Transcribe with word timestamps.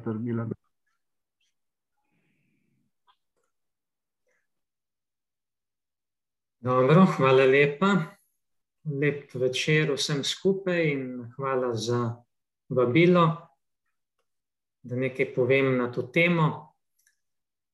Milan. 0.00 0.50
Dobro, 6.60 7.06
hvala 7.16 7.44
lepa. 7.44 7.96
Lep 8.84 9.34
večer 9.34 9.92
vsem 9.94 10.24
skupaj 10.24 10.88
in 10.90 11.32
hvala 11.36 11.74
za 11.74 12.16
vabilo, 12.68 13.26
da 14.82 14.96
nekaj 14.96 15.34
povem 15.34 15.76
na 15.78 15.92
to 15.92 16.02
temo. 16.02 16.74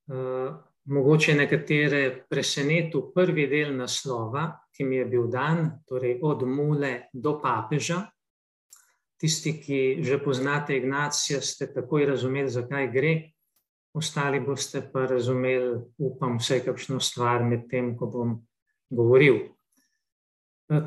Uh, 0.09 0.57
mogoče 0.85 1.35
nekatere 1.35 2.27
presenetil 2.29 3.11
prvi 3.14 3.46
del 3.46 3.77
naslova, 3.77 4.50
ki 4.73 4.85
mi 4.85 4.96
je 4.96 5.05
bil 5.05 5.27
dan, 5.32 5.80
torej 5.89 6.21
od 6.23 6.45
mule 6.48 7.09
do 7.12 7.39
papeža. 7.41 8.03
Tisti, 9.19 9.53
ki 9.59 9.79
že 10.07 10.21
poznate 10.23 10.77
Ignacija, 10.77 11.41
ste 11.43 11.67
takoj 11.75 12.07
razumeli, 12.07 12.50
zakaj 12.50 12.87
gre, 12.93 13.14
ostali 13.95 14.41
boste 14.41 14.82
pa 14.93 15.07
razumeli, 15.11 15.81
upam, 15.99 16.39
vse 16.39 16.61
kakšno 16.64 17.00
stvar 17.00 17.43
med 17.43 17.67
tem, 17.71 17.96
ko 17.99 18.07
bom 18.07 18.36
govoril. 18.91 19.41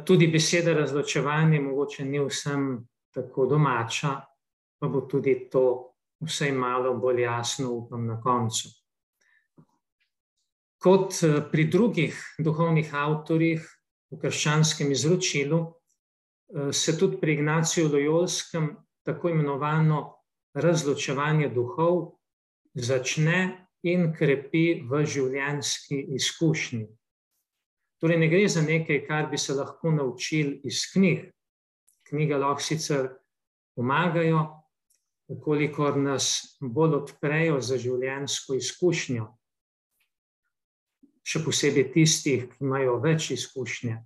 Tudi 0.06 0.28
beseda 0.32 0.74
razločevanje 0.78 1.60
mogoče 1.60 2.06
ni 2.06 2.22
vsem 2.24 2.86
tako 3.12 3.50
domača, 3.52 4.14
pa 4.80 4.88
bo 4.88 5.02
tudi 5.02 5.50
to 5.52 5.92
vsaj 6.22 6.52
malo 6.52 6.94
bolj 6.98 7.22
jasno, 7.22 7.72
upam, 7.74 8.06
na 8.08 8.22
koncu. 8.22 8.70
Kot 10.82 11.20
pri 11.52 11.66
drugih 11.70 12.16
duhovnih 12.40 12.94
avtorjih 12.96 13.66
v 14.12 14.20
krščanskem 14.22 14.92
izročilu, 14.92 15.66
se 16.72 16.98
tudi 17.00 17.18
pri 17.22 17.34
Ignaciju 17.34 17.90
Lojolskem 17.92 18.76
tako 19.04 19.30
imenovano 19.30 20.18
razločevanje 20.54 21.50
duhov 21.50 22.18
začne 22.74 23.68
in 23.84 24.12
krepi 24.14 24.84
v 24.90 25.06
življenjski 25.06 26.02
izkušnji. 26.16 26.86
Torej, 28.02 28.18
ne 28.18 28.28
gre 28.30 28.48
za 28.50 28.62
nekaj, 28.62 29.04
kar 29.08 29.30
bi 29.30 29.38
se 29.38 29.54
lahko 29.54 29.92
naučili 29.92 30.62
iz 30.64 30.84
knjig. 30.94 31.30
Knjige 32.10 32.38
lahko 32.38 32.64
sicer 32.64 33.10
pomagajo, 33.76 34.42
ukolikor 35.32 35.98
nas 35.98 36.58
bolj 36.60 36.98
odprejo 37.04 37.60
za 37.62 37.78
življenjsko 37.80 38.58
izkušnjo. 38.58 39.28
Še 41.22 41.44
posebej 41.46 41.92
tistih, 41.94 42.48
ki 42.50 42.66
imajo 42.66 42.98
več 43.04 43.32
izkušnje. 43.38 44.00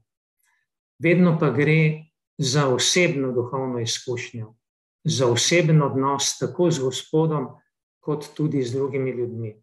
Vedno 1.01 1.37
pa 1.39 1.49
gre 1.55 1.79
za 2.37 2.67
osebno 2.67 3.31
duhovno 3.31 3.79
izkušnjo, 3.79 4.55
za 5.03 5.27
oseben 5.27 5.81
odnos 5.83 6.37
tako 6.39 6.71
z 6.71 6.79
Gospodom, 6.79 7.47
kot 7.99 8.33
tudi 8.35 8.63
z 8.63 8.73
drugimi 8.73 9.11
ljudmi. 9.11 9.55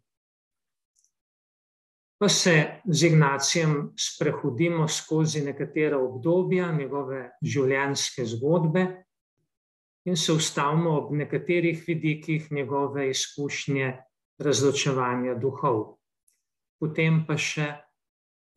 Pa 2.19 2.29
se 2.29 2.81
z 2.85 3.03
Ignacijem 3.03 3.93
sprehodimo 3.99 4.87
skozi 4.87 5.41
nekatera 5.43 5.97
obdobja 5.99 6.71
njegove 6.71 7.29
življenjske 7.41 8.25
zgodbe 8.25 8.85
in 10.07 10.15
se 10.15 10.31
ustavimo 10.33 10.97
ob 10.97 11.11
nekaterih 11.11 11.83
vidikih 11.87 12.51
njegove 12.51 13.09
izkušnje 13.09 13.91
razločevanja 14.39 15.35
duhov. 15.35 15.97
Potem 16.79 17.23
pa 17.27 17.37
še 17.37 17.67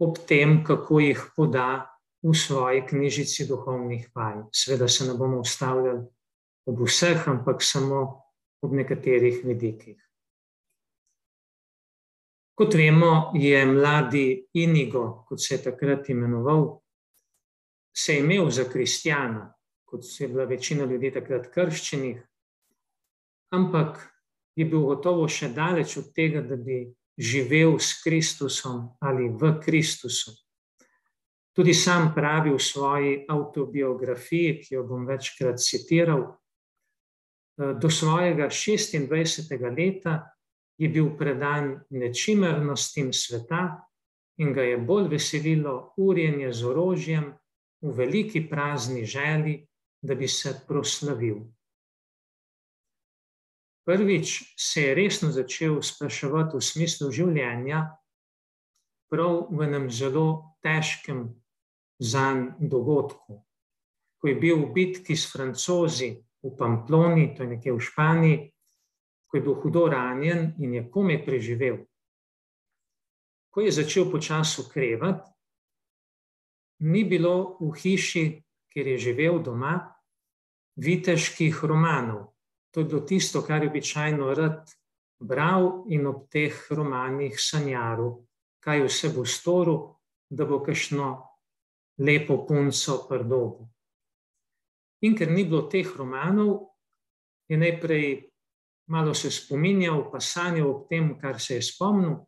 ob 0.02 0.18
tem, 0.26 0.60
kako 0.64 1.00
jih 1.00 1.22
poda 1.36 1.95
v 2.26 2.34
svoji 2.34 2.82
knjižici 2.86 3.46
duhovnih 3.46 4.10
vaj. 4.14 4.42
Sveda 4.52 4.88
se 4.88 5.04
ne 5.06 5.14
bomo 5.14 5.40
ustavljali 5.40 6.02
ob 6.66 6.80
vseh, 6.82 7.28
ampak 7.28 7.62
samo 7.62 8.00
ob 8.62 8.72
nekaterih 8.72 9.44
vidikih. 9.44 10.00
Kot 12.56 12.74
vemo, 12.74 13.32
je 13.36 13.66
mladi 13.66 14.48
Inigo, 14.54 15.24
kot 15.28 15.40
se 15.40 15.54
je 15.54 15.62
takrat 15.62 16.08
imenoval, 16.08 16.80
se 17.96 18.14
je 18.14 18.24
imel 18.24 18.50
za 18.50 18.64
kristjana, 18.64 19.52
kot 19.84 20.02
je 20.20 20.28
bila 20.28 20.44
večina 20.44 20.84
ljudi 20.84 21.12
takrat 21.12 21.50
krščenih, 21.52 22.22
ampak 23.52 24.00
je 24.56 24.64
bil 24.64 24.88
gotovo 24.88 25.28
še 25.28 25.52
daleč 25.52 25.98
od 26.00 26.10
tega, 26.16 26.40
da 26.42 26.56
bi 26.56 26.86
živel 27.18 27.78
s 27.78 28.02
Kristusom 28.02 28.96
ali 29.00 29.28
v 29.28 29.52
Kristusu. 29.60 30.32
Tudi 31.56 31.72
sam 31.74 32.10
pravi 32.14 32.50
v 32.52 32.60
svoji 32.60 33.12
autobiografiji, 33.28 34.58
ki 34.60 34.74
jo 34.74 34.82
bom 34.84 35.06
večkrat 35.08 35.56
citiral, 35.56 36.26
do 37.56 37.90
svojega 37.90 38.50
26. 38.52 39.56
leta 39.76 40.36
je 40.76 40.88
bil 40.88 41.16
predan 41.16 41.80
nečimernostim 41.90 43.12
sveta 43.12 43.88
in 44.36 44.52
ga 44.52 44.62
je 44.62 44.76
bolj 44.76 45.08
veselilo 45.08 45.94
urjenje 45.96 46.52
z 46.52 46.64
orožjem 46.64 47.32
v 47.80 47.92
veliki 47.96 48.44
prazni 48.50 49.06
želi, 49.06 49.66
da 50.02 50.14
bi 50.14 50.28
se 50.28 50.52
proslavil. 50.68 51.40
Prvič 53.86 54.54
se 54.60 54.82
je 54.82 54.94
resno 54.94 55.32
začel 55.32 55.80
spraševati 55.82 56.56
v 56.56 56.60
smislu 56.60 57.08
življenja, 57.10 57.86
prav 59.08 59.46
v 59.50 59.64
enem 59.64 59.88
zelo 59.90 60.58
težkem 60.60 61.30
zanj 61.98 62.56
dogodku. 62.60 63.42
Ko 64.16 64.28
je 64.28 64.34
bil 64.34 64.56
v 64.62 64.72
bitki 64.72 65.16
s 65.16 65.30
francozi 65.32 66.14
v 66.42 66.50
Pamploni, 66.56 67.34
to 67.34 67.42
je 67.42 67.48
nekje 67.48 67.72
v 67.72 67.80
Španiji, 67.80 68.38
ko 69.26 69.36
je 69.36 69.42
bil 69.42 69.54
hudo 69.60 69.86
ranjen 69.90 70.54
in 70.58 70.74
je 70.74 70.82
kome 70.90 71.18
preživel. 71.24 71.82
Ko 73.50 73.60
je 73.60 73.72
začel 73.72 74.10
počasi 74.10 74.60
ukrevati, 74.60 75.30
ni 76.84 77.04
bilo 77.04 77.56
v 77.60 77.72
hiši, 77.72 78.24
kjer 78.68 78.86
je 78.86 78.98
živel 78.98 79.40
doma, 79.40 79.80
viteških 80.76 81.64
romanov. 81.64 82.36
To 82.70 82.80
je 82.80 82.84
bilo 82.84 83.00
tisto, 83.00 83.40
kar 83.42 83.64
je 83.64 83.70
običajno 83.70 84.34
rad 84.34 84.68
bral 85.20 85.88
in 85.88 86.06
ob 86.06 86.28
teh 86.28 86.52
romanih 86.70 87.40
sanjaril, 87.40 88.20
kaj 88.60 88.84
vse 88.84 89.08
bo 89.16 89.24
storil, 89.24 89.96
da 90.28 90.44
bo 90.44 90.60
kakšno 90.60 91.25
lepo 91.98 92.44
punco 92.46 93.06
prdobu. 93.08 93.68
In 95.04 95.16
ker 95.16 95.30
ni 95.30 95.44
bilo 95.44 95.66
teh 95.68 95.88
romanov, 95.96 96.72
je 97.48 97.56
najprej 97.56 98.30
malo 98.86 99.14
se 99.14 99.30
spominjal, 99.30 100.10
pa 100.10 100.20
sanjal 100.20 100.70
ob 100.70 100.88
tem, 100.88 101.14
kar 101.18 101.40
se 101.40 101.58
je 101.58 101.62
spomnil, 101.62 102.18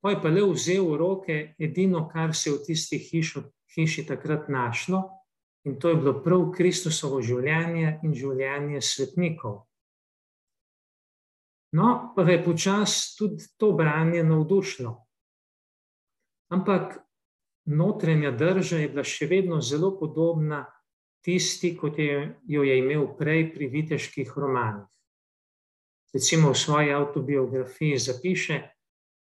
pa 0.00 0.10
je 0.10 0.20
pa 0.22 0.28
le 0.28 0.44
vzel 0.52 0.86
v 0.86 0.96
roke 0.96 1.38
edino, 1.58 2.06
kar 2.08 2.34
se 2.34 2.50
je 2.50 2.56
v 2.56 2.62
tisti 2.66 2.98
hiši, 2.98 3.42
hiši 3.74 4.06
takrat 4.06 4.48
našlo, 4.48 5.02
in 5.64 5.78
to 5.78 5.88
je 5.88 5.96
bilo 5.96 6.20
prav 6.24 6.50
Kristusovo 6.56 7.20
življenje 7.22 7.98
in 8.02 8.14
življenje 8.14 8.80
svetnikov. 8.80 9.66
No, 11.76 12.12
pa 12.16 12.24
je 12.26 12.40
počasi 12.42 13.14
tudi 13.18 13.46
to 13.58 13.72
branje 13.78 14.24
navdušilo. 14.26 14.94
Ampak 16.50 16.98
notranja 17.64 18.30
drža 18.30 18.78
je 18.78 18.88
bila 18.88 19.04
še 19.04 19.26
vedno 19.26 19.60
zelo 19.60 19.92
podobna 19.98 20.64
tisti, 21.24 21.76
kot 21.76 21.98
je 21.98 22.40
jo 22.48 22.62
je 22.62 22.78
imel 22.78 23.06
prej 23.18 23.52
pri 23.54 23.68
viteških 23.68 24.32
romanih. 24.36 24.86
Recimo 26.12 26.50
v 26.50 26.58
svoji 26.58 26.92
autobiografiji 26.92 27.98
zapiše: 27.98 28.60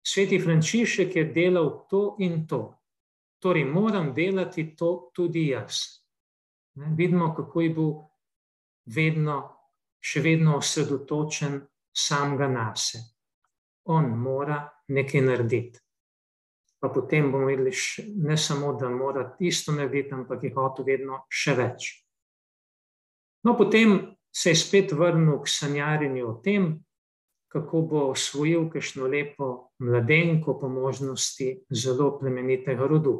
Sveti 0.02 0.40
Frančišek 0.40 1.16
je 1.16 1.26
delal 1.34 1.86
to 1.90 2.16
in 2.20 2.48
to, 2.48 2.80
torej 3.40 3.66
moram 3.66 4.14
delati 4.14 4.76
to 4.76 5.12
tudi 5.14 5.48
jaz. 5.48 6.02
Ne, 6.76 6.96
vidimo, 6.98 7.36
kako 7.36 7.62
je 7.62 7.70
bil 7.70 7.92
vedno, 8.86 9.38
še 10.00 10.22
vedno 10.22 10.58
osredotočen 10.58 11.62
samega 11.94 12.48
na 12.48 12.72
sebe. 12.76 13.12
On 13.92 14.08
mora 14.10 14.64
nekaj 14.88 15.22
narediti 15.22 15.80
pa 16.82 16.90
potem 16.90 17.32
bomo 17.32 17.46
videli, 17.46 17.72
ne 18.26 18.38
samo, 18.38 18.74
da 18.74 18.90
mora 18.90 19.36
isto 19.40 19.72
narediti, 19.72 20.14
ampak 20.14 20.44
je 20.44 20.54
hotel 20.56 20.86
vedno 20.86 21.26
še 21.30 21.54
več. 21.56 21.92
No, 23.46 23.54
potem 23.58 24.00
se 24.34 24.50
je 24.50 24.58
spet 24.58 24.94
vrnil 24.98 25.38
k 25.44 25.50
sanjarjenju 25.50 26.26
o 26.28 26.34
tem, 26.42 26.72
kako 27.52 27.82
bo 27.86 28.02
osvojil 28.14 28.70
kakšno 28.72 29.10
lepo 29.12 29.74
mladenko 29.84 30.56
po 30.60 30.70
možnosti 30.70 31.50
zelo 31.70 32.16
plemenitega 32.20 32.88
rodu. 32.88 33.16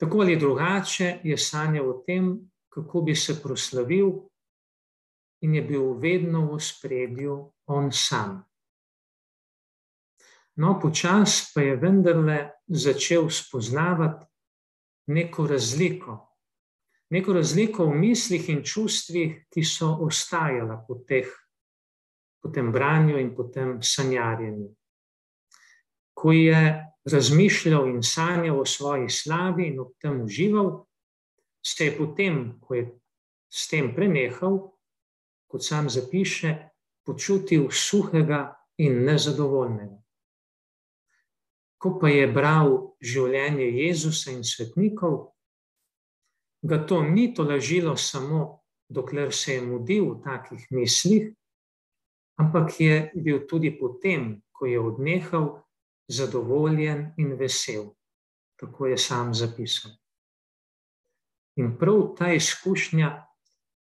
Tako 0.00 0.24
ali 0.24 0.36
drugače 0.36 1.20
je 1.22 1.36
sanjal 1.38 1.90
o 1.90 1.98
tem, 2.06 2.32
kako 2.74 3.02
bi 3.06 3.14
se 3.14 3.36
proslavil, 3.42 4.10
in 5.44 5.54
je 5.54 5.62
bil 5.62 5.92
vedno 6.00 6.46
v 6.54 6.58
spredju 6.60 7.36
on 7.66 7.92
sam. 7.92 8.40
No, 10.56 10.78
počasi 10.80 11.50
pa 11.54 11.62
je 11.62 11.76
vendarle 11.76 12.38
začel 12.66 13.30
spoznavati 13.30 14.26
neko 15.06 15.46
razliko, 15.46 16.18
neko 17.10 17.32
razliko 17.32 17.86
v 17.86 17.98
mislih 17.98 18.48
in 18.48 18.62
čustvih, 18.64 19.44
ki 19.50 19.64
so 19.64 19.90
ostajala 20.06 20.78
po, 20.88 21.00
teh, 21.08 21.28
po 22.42 22.48
tem 22.54 22.72
branju 22.72 23.18
in 23.18 23.34
po 23.36 23.48
tem 23.50 23.80
sanjarjenju. 23.82 24.70
Ko 26.14 26.32
je 26.32 26.62
razmišljal 27.04 27.88
in 27.88 28.02
sanjal 28.02 28.60
o 28.60 28.64
svoji 28.64 29.08
slavi 29.08 29.66
in 29.72 29.80
ob 29.80 29.92
tem 30.00 30.22
užival, 30.22 30.86
se 31.64 31.84
je 31.84 31.96
potem, 31.98 32.60
ko 32.60 32.74
je 32.74 32.86
s 33.50 33.68
tem 33.68 33.90
prenehal, 33.94 34.70
kot 35.50 35.64
sam 35.64 35.90
zapiše, 35.90 36.54
počutil 37.04 37.68
suhega 37.70 38.54
in 38.78 39.04
nezadovoljnega. 39.04 40.03
Ko 41.84 41.98
pa 42.00 42.08
je 42.08 42.24
bral 42.32 42.70
življenje 43.04 43.66
Jezusa 43.76 44.32
in 44.32 44.40
svetnikov, 44.40 45.34
ga 46.64 46.78
to 46.88 47.02
ni 47.04 47.26
tolažilo 47.36 47.92
samo, 48.00 48.62
dokler 48.88 49.34
se 49.36 49.58
je 49.58 49.64
mudil 49.66 50.06
v 50.14 50.22
takih 50.24 50.64
mislih, 50.72 51.26
ampak 52.40 52.80
je 52.80 52.96
bil 53.12 53.44
tudi 53.44 53.74
potem, 53.76 54.40
ko 54.56 54.64
je 54.64 54.80
odnehal, 54.80 55.60
zadovoljen 56.08 57.12
in 57.20 57.36
vesel. 57.36 57.92
Tako 58.56 58.86
je 58.86 58.98
sam 58.98 59.34
zapisal. 59.36 59.92
In 61.60 61.76
prav 61.76 62.14
ta 62.16 62.32
izkušnja 62.32 63.12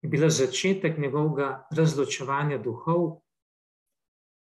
je 0.00 0.08
bila 0.08 0.32
začetek 0.32 0.96
njegovega 0.98 1.66
razločevanja 1.76 2.58
duhov 2.64 3.20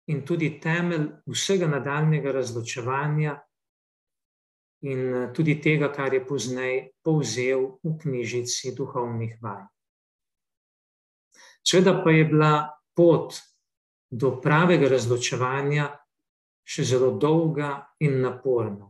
in 0.07 0.23
tudi 0.25 0.53
temelj 0.59 1.09
vsega 1.27 1.67
nadaljnega 1.67 2.31
razločevanja 2.31 3.35
in 4.87 4.99
eh, 5.13 5.29
tudi 5.33 5.57
tega, 5.61 5.91
kar 5.91 6.13
je 6.13 6.25
pozneje 6.25 6.91
povzel 7.03 7.79
v 7.83 7.97
knjižici 8.01 8.75
duhovnih 8.75 9.37
vaj. 9.41 9.65
Sveda 11.67 11.97
pa 12.03 12.11
je 12.11 12.25
bila 12.25 12.53
pot 12.95 13.35
do 14.09 14.37
pravega 14.41 14.87
razločevanja 14.87 15.89
še 16.67 16.83
zelo 16.83 17.11
dolga 17.19 17.73
in 17.99 18.21
naporna. 18.21 18.87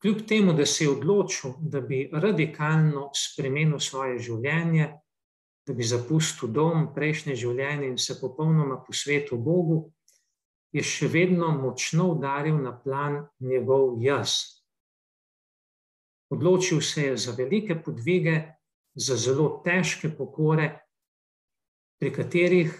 Kljub 0.00 0.24
temu, 0.28 0.52
da 0.52 0.66
se 0.66 0.84
je 0.84 0.90
odločil, 0.90 1.54
da 1.60 1.80
bi 1.80 2.02
radikalno 2.12 3.10
spremenil 3.16 3.80
svoje 3.80 4.18
življenje, 4.20 4.90
da 5.66 5.72
bi 5.72 5.84
zapustil 5.84 6.52
dom, 6.52 6.90
prejšnje 6.94 7.36
življenje 7.40 7.88
in 7.88 7.98
se 7.98 8.18
popolnoma 8.20 8.82
posvetil 8.84 9.40
Bogu, 9.40 9.86
je 10.74 10.82
še 10.82 11.08
vedno 11.08 11.52
močno 11.54 12.10
udaril 12.12 12.58
na 12.60 12.74
plan 12.74 13.22
njegov 13.40 14.02
jaz. 14.02 14.60
Odločil 16.34 16.80
se 16.82 17.08
je 17.08 17.16
za 17.16 17.32
velike 17.38 17.76
podvige, 17.78 18.40
za 18.94 19.16
zelo 19.16 19.62
težke 19.64 20.10
pokore, 20.10 20.68
pri 22.00 22.10
katerih 22.12 22.74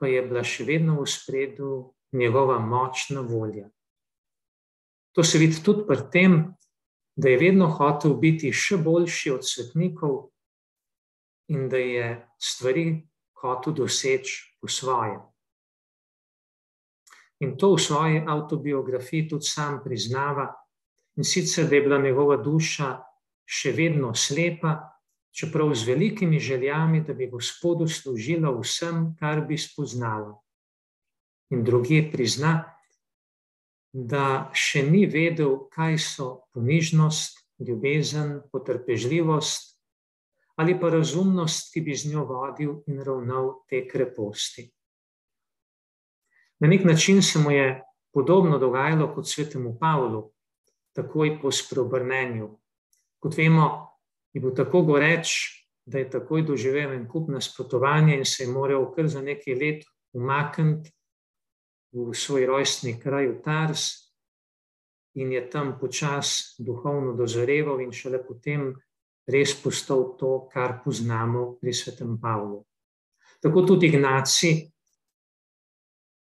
pa 0.00 0.08
je 0.08 0.22
bila 0.24 0.42
še 0.46 0.64
vedno 0.64 1.00
v 1.02 1.08
spredju 1.10 1.70
njegova 2.16 2.58
močna 2.58 3.20
volja. 3.20 3.68
To 5.12 5.24
se 5.26 5.38
vidi 5.38 5.58
tudi 5.62 5.84
pri 5.86 6.06
tem, 6.12 6.36
da 7.16 7.28
je 7.28 7.38
vedno 7.38 7.68
hotel 7.68 8.14
biti 8.16 8.52
še 8.54 8.78
boljši 8.80 9.34
od 9.34 9.44
svetnikov 9.44 10.30
in 11.50 11.68
da 11.68 11.76
je 11.76 12.06
stvari 12.38 13.02
hotel 13.42 13.74
doseči 13.74 14.56
v 14.62 14.70
svoje. 14.70 15.18
In 17.40 17.56
to 17.56 17.74
v 17.74 17.80
svoji 17.80 18.22
autobiografiji 18.26 19.28
tudi 19.28 19.48
sam 19.48 19.80
priznava, 19.84 20.52
in 21.16 21.24
sicer, 21.24 21.66
da 21.68 21.74
je 21.76 21.82
bila 21.82 21.98
njegova 21.98 22.36
duša 22.36 23.00
še 23.50 23.72
vedno 23.72 24.14
slepa, 24.14 24.76
čeprav 25.32 25.72
z 25.74 25.88
velikimi 25.88 26.38
željami, 26.40 27.02
da 27.06 27.14
bi 27.14 27.30
Gospodu 27.30 27.88
služila 27.88 28.52
vsem, 28.60 29.16
kar 29.18 29.40
bi 29.46 29.58
spoznala. 29.58 30.36
In 31.50 31.64
drugi 31.64 32.02
prizna, 32.12 32.76
da 33.92 34.52
še 34.54 34.84
ni 34.86 35.06
vedel, 35.06 35.66
kaj 35.72 35.98
so 35.98 36.28
ponižnost, 36.54 37.40
ljubezen, 37.58 38.38
potrpežljivost 38.52 39.69
ali 40.60 40.76
pa 40.80 40.90
razumnost, 40.92 41.72
ki 41.72 41.80
bi 41.80 41.94
z 41.96 42.12
njo 42.12 42.26
vodil 42.28 42.74
in 42.86 43.00
ravnal 43.04 43.62
te 43.68 43.86
kreposti. 43.88 44.66
Na 46.60 46.68
nek 46.68 46.84
način 46.84 47.22
se 47.22 47.38
mu 47.38 47.50
je 47.50 47.80
podobno 48.12 48.58
dogajalo 48.58 49.14
kot 49.14 49.28
svetemu 49.28 49.78
Pavlu, 49.80 50.26
takoj 50.92 51.38
po 51.40 51.52
spreobrnenju. 51.52 52.50
Kot 53.18 53.36
vemo, 53.36 53.70
je 54.32 54.40
bil 54.40 54.52
tako 54.54 54.82
goreč, 54.82 55.32
da 55.86 55.98
je 55.98 56.10
takoj 56.10 56.42
doživel 56.42 56.92
en 56.92 57.08
kup 57.08 57.30
nasprotovanja 57.32 58.18
in 58.18 58.24
se 58.24 58.44
je 58.44 58.52
moral 58.52 58.84
kar 58.92 59.08
za 59.08 59.22
nekaj 59.22 59.54
let 59.54 59.88
umakniti 60.12 60.92
v 61.92 62.12
svoj 62.14 62.46
rojstni 62.46 62.98
kraj, 63.00 63.26
v 63.32 63.40
Tars, 63.42 63.88
in 65.14 65.32
je 65.32 65.40
tam 65.50 65.78
počasi 65.80 66.62
duhovno 66.62 67.16
dozoreval, 67.16 67.80
in 67.80 67.92
šele 67.92 68.20
potem 68.22 68.74
res 69.30 69.54
postal 69.62 70.16
to, 70.18 70.48
kar 70.52 70.80
poznamo 70.84 71.56
pri 71.60 71.72
svetem 71.74 72.18
Pavlu. 72.20 72.64
Tako 73.40 73.62
tudi 73.64 73.88
Ignaci, 73.88 74.52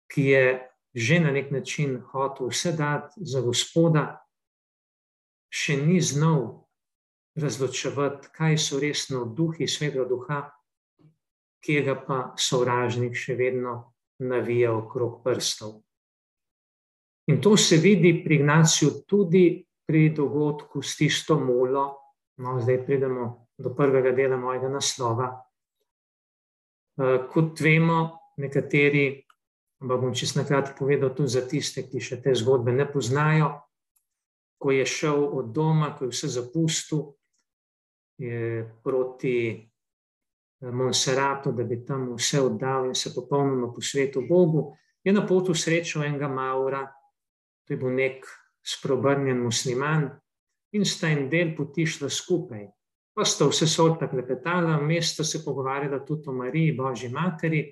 ki 0.10 0.24
je 0.34 0.46
že 0.94 1.20
na 1.20 1.32
nek 1.32 1.52
način 1.52 2.00
hotel 2.02 2.50
vse 2.50 2.72
dati 2.74 3.22
za 3.22 3.42
Gospoda, 3.46 4.18
še 5.54 5.78
ni 5.78 6.02
znal 6.02 6.66
razločevati, 7.38 8.32
kaj 8.34 8.58
so 8.58 8.80
resno 8.82 9.26
duhi 9.26 9.68
svetega 9.68 10.06
duha, 10.10 10.40
ki 11.62 11.82
ga 11.86 11.96
pa 12.08 12.18
sovražnik 12.38 13.16
še 13.16 13.36
vedno 13.36 13.94
navija 14.20 14.74
okrog 14.74 15.22
prstov. 15.24 15.82
In 17.30 17.42
to 17.42 17.58
se 17.58 17.78
vidi 17.78 18.24
pri 18.24 18.42
Ignaciju 18.42 19.04
tudi 19.08 19.66
pri 19.86 20.10
dogodku 20.10 20.82
s 20.82 20.98
tisto 20.98 21.38
mulo. 21.40 22.09
No, 22.40 22.56
zdaj 22.64 22.86
pridemo 22.86 23.48
do 23.60 23.74
prvega 23.76 24.12
dela 24.16 24.38
mojega 24.40 24.70
naslova. 24.72 25.30
Eh, 27.00 27.18
kot 27.32 27.60
vemo, 27.60 28.00
nekateri, 28.40 29.26
pa 29.80 29.98
bom 30.00 30.16
čisto 30.16 30.40
na 30.40 30.48
kratko 30.48 30.86
povedal 30.86 31.12
tudi 31.16 31.36
za 31.36 31.44
tiste, 31.48 31.84
ki 31.88 32.00
še 32.00 32.22
te 32.24 32.36
zgodbe 32.36 32.72
ne 32.76 32.88
poznajo, 32.88 33.52
ko 34.60 34.72
je 34.76 34.86
šel 34.88 35.24
od 35.40 35.52
doma, 35.56 35.94
ko 35.96 36.08
je 36.08 36.16
vse 36.16 36.32
zapustil 36.40 37.08
je 38.20 38.80
proti 38.84 39.70
Monserratu, 40.62 41.52
da 41.52 41.64
bi 41.64 41.86
tam 41.86 42.16
vse 42.16 42.42
oddal 42.42 42.86
in 42.86 42.96
se 42.96 43.14
popolnoma 43.16 43.72
posvetil 43.74 44.28
Bogu, 44.28 44.76
je 45.04 45.14
na 45.14 45.24
potu 45.28 45.56
srečal 45.56 46.04
enega 46.04 46.28
Maura, 46.28 46.84
to 47.64 47.74
je 47.74 47.78
bil 47.80 47.96
nek 47.96 48.28
sprobrnjen 48.66 49.40
musliman, 49.40 50.10
in 50.71 50.85
sta 50.85 51.09
en 51.09 51.30
del 51.30 51.56
poti 51.57 51.85
šla 51.85 52.09
skupaj. 52.09 52.68
Pa 53.16 53.26
sta 53.26 53.47
vse 53.49 53.68
sorta 53.68 54.07
klepetala, 54.07 54.78
mesta 54.81 55.23
se 55.23 55.44
pogovarjala 55.44 55.99
tudi 56.06 56.30
o 56.30 56.33
Mariji, 56.33 56.76
Božji 56.78 57.09
materi, 57.09 57.64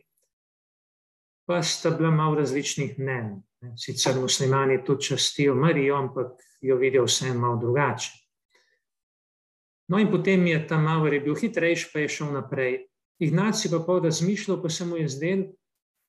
pa 1.48 1.62
sta 1.64 1.92
bila 1.92 2.12
malo 2.12 2.36
različnih 2.36 2.98
mnen. 3.00 3.38
Sicer 3.78 4.20
muslimani 4.20 4.84
tudi 4.86 5.04
častijo 5.04 5.56
Marijo, 5.56 5.96
ampak 5.96 6.42
jo 6.62 6.76
vidijo 6.78 7.06
vse 7.06 7.34
malo 7.34 7.58
drugače. 7.62 8.12
No, 9.88 10.00
in 10.00 10.12
potem 10.12 10.48
je 10.48 10.68
ta 10.68 10.78
Mavr 10.78 11.14
je 11.14 11.20
bil 11.20 11.36
hitrejši, 11.36 11.90
pa 11.94 12.00
je 12.00 12.10
šel 12.10 12.34
naprej. 12.34 12.82
Ignaci 13.24 13.72
pa 13.72 13.80
pol 13.80 14.02
razmišljal, 14.04 14.60
pa 14.62 14.70
se 14.70 14.86
mu 14.86 14.98
je 14.98 15.08
zdel, 15.08 15.44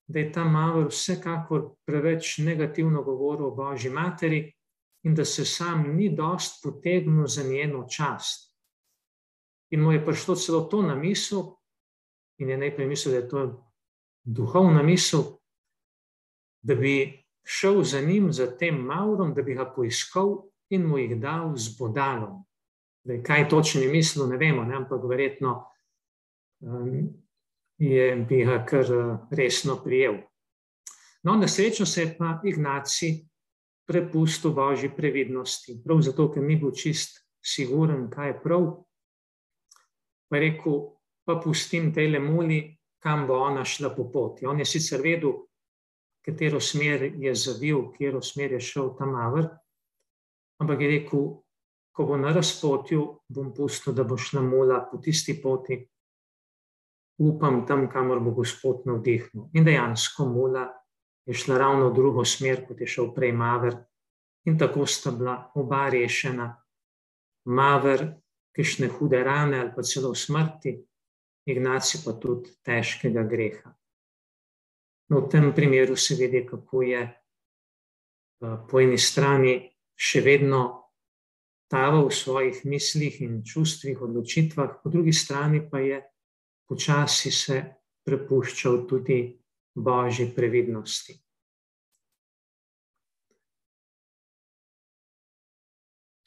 da 0.09 0.19
je 0.19 0.33
ta 0.33 0.45
Mavr 0.45 0.89
vsekakor 0.91 1.71
preveč 1.87 2.39
negativno 2.39 3.03
govoril 3.03 3.47
o 3.47 3.55
Božji 3.55 3.91
materi 3.91 4.58
in 5.03 5.15
da 5.15 5.25
se 5.25 5.45
sam 5.45 5.97
ni 5.97 6.09
dost 6.17 6.63
potegnil 6.63 7.27
za 7.27 7.43
njeno 7.43 7.87
čast. 7.89 8.55
In 9.71 9.81
mu 9.81 9.93
je 9.93 10.05
prišlo 10.05 10.35
celo 10.35 10.61
to 10.61 10.83
na 10.83 10.95
misel, 10.95 11.43
in 12.39 12.49
je 12.49 12.59
najprej 12.59 12.87
mislil, 12.89 13.13
da 13.13 13.19
je 13.19 13.29
to 13.29 13.71
duhovna 14.25 14.83
misel, 14.83 15.23
da 16.63 16.75
bi 16.75 17.25
šel 17.45 17.83
za 17.83 18.01
njim, 18.01 18.33
za 18.33 18.57
tem 18.57 18.77
Mavrom, 18.77 19.35
da 19.35 19.43
bi 19.43 19.55
ga 19.55 19.73
poiskal 19.77 20.49
in 20.71 20.87
mu 20.87 20.99
jih 20.99 21.21
dal 21.21 21.57
z 21.57 21.79
bodalom. 21.79 22.45
Zdaj, 23.05 23.23
kaj 23.23 23.49
točno 23.49 23.81
je 23.81 23.93
mislil, 23.93 24.27
ne 24.29 24.37
vemo, 24.37 24.65
ne? 24.65 24.77
ampak 24.77 25.05
verjetno 25.09 25.65
um, 26.61 27.09
je 27.79 28.17
bi 28.29 28.45
ga 28.45 28.65
kar 28.67 28.93
uh, 28.93 29.19
resno 29.31 29.81
prijel. 29.85 30.15
No, 31.23 31.37
na 31.37 31.49
srečo 31.49 31.87
se 31.87 32.03
je 32.03 32.17
pa 32.19 32.41
Ignaci 32.45 33.28
prepustil 33.89 34.53
božji 34.53 34.91
previdnosti, 34.97 35.79
prav 35.85 36.03
zato, 36.05 36.29
ker 36.33 36.45
ni 36.45 36.59
bil 36.61 36.75
čist 36.77 37.23
siguren, 37.41 38.09
kaj 38.13 38.33
je 38.33 38.39
prav. 38.43 38.67
Pa 40.29 40.37
je 40.37 40.43
rekel, 40.45 40.81
pa 41.25 41.39
pustim 41.41 41.89
te 41.95 42.05
le 42.09 42.21
muli, 42.21 42.61
kam 43.01 43.27
bo 43.27 43.39
ona 43.47 43.65
šla 43.65 43.95
po 43.97 44.11
poti. 44.13 44.47
On 44.47 44.59
je 44.59 44.67
sicer 44.69 45.01
vedel, 45.01 45.33
katero 46.25 46.61
smer 46.61 47.07
je 47.17 47.35
zavil, 47.35 47.87
katero 47.95 48.21
smer 48.23 48.59
je 48.59 48.61
šel 48.61 48.93
tam 48.99 49.15
avr, 49.17 49.49
ampak 50.61 50.81
je 50.85 50.91
rekel, 50.93 51.29
ko 51.93 52.07
bo 52.07 52.17
na 52.21 52.33
razpotju, 52.33 53.05
bom 53.29 53.55
pustil, 53.55 53.95
da 53.97 54.05
boš 54.05 54.35
na 54.37 54.43
mola 54.45 54.83
po 54.91 55.01
tisti 55.03 55.39
poti, 55.43 55.81
upam 57.19 57.65
tam, 57.67 57.89
kamor 57.91 58.21
bo 58.21 58.37
Gospod 58.37 58.85
navdihnil. 58.87 59.49
In 59.57 59.65
dejansko 59.67 60.29
mola 60.29 60.69
je 61.29 61.35
šla 61.35 61.59
ravno 61.59 61.91
v 61.91 61.95
drugo 61.95 62.25
smer, 62.25 62.63
kot 62.65 62.81
je 62.81 62.87
šel 62.89 63.13
prej 63.15 63.35
Maver, 63.37 63.77
in 64.49 64.57
tako 64.59 64.87
sta 64.87 65.13
bila 65.13 65.51
oba 65.55 65.89
rešena. 65.93 66.49
Maver, 67.45 68.07
kišne 68.57 68.89
hude 68.89 69.21
rane 69.25 69.61
ali 69.61 69.73
pa 69.77 69.83
celo 69.83 70.15
smrti, 70.15 70.79
Ignaci 71.49 72.03
pa 72.05 72.13
tudi 72.21 72.51
težkega 72.65 73.23
greha. 73.25 73.71
No, 75.09 75.21
v 75.21 75.29
tem 75.33 75.53
primeru 75.57 75.97
se 75.97 76.15
vidi, 76.15 76.43
kako 76.47 76.83
je 76.83 77.01
po 78.41 78.81
eni 78.81 78.99
strani 79.01 79.55
še 79.97 80.21
vedno 80.21 80.61
taval 81.73 82.09
v 82.09 82.17
svojih 82.17 82.61
mislih 82.65 83.21
in 83.25 83.41
čustvih, 83.45 84.01
odločitvah, 84.01 84.81
po 84.83 84.93
drugi 84.93 85.13
strani 85.13 85.63
pa 85.71 85.81
je 85.81 86.03
počasi 86.69 87.33
se 87.33 87.63
prepuščal 88.05 88.85
tudi 88.89 89.21
božji 89.83 90.33
previdnosti. 90.35 91.19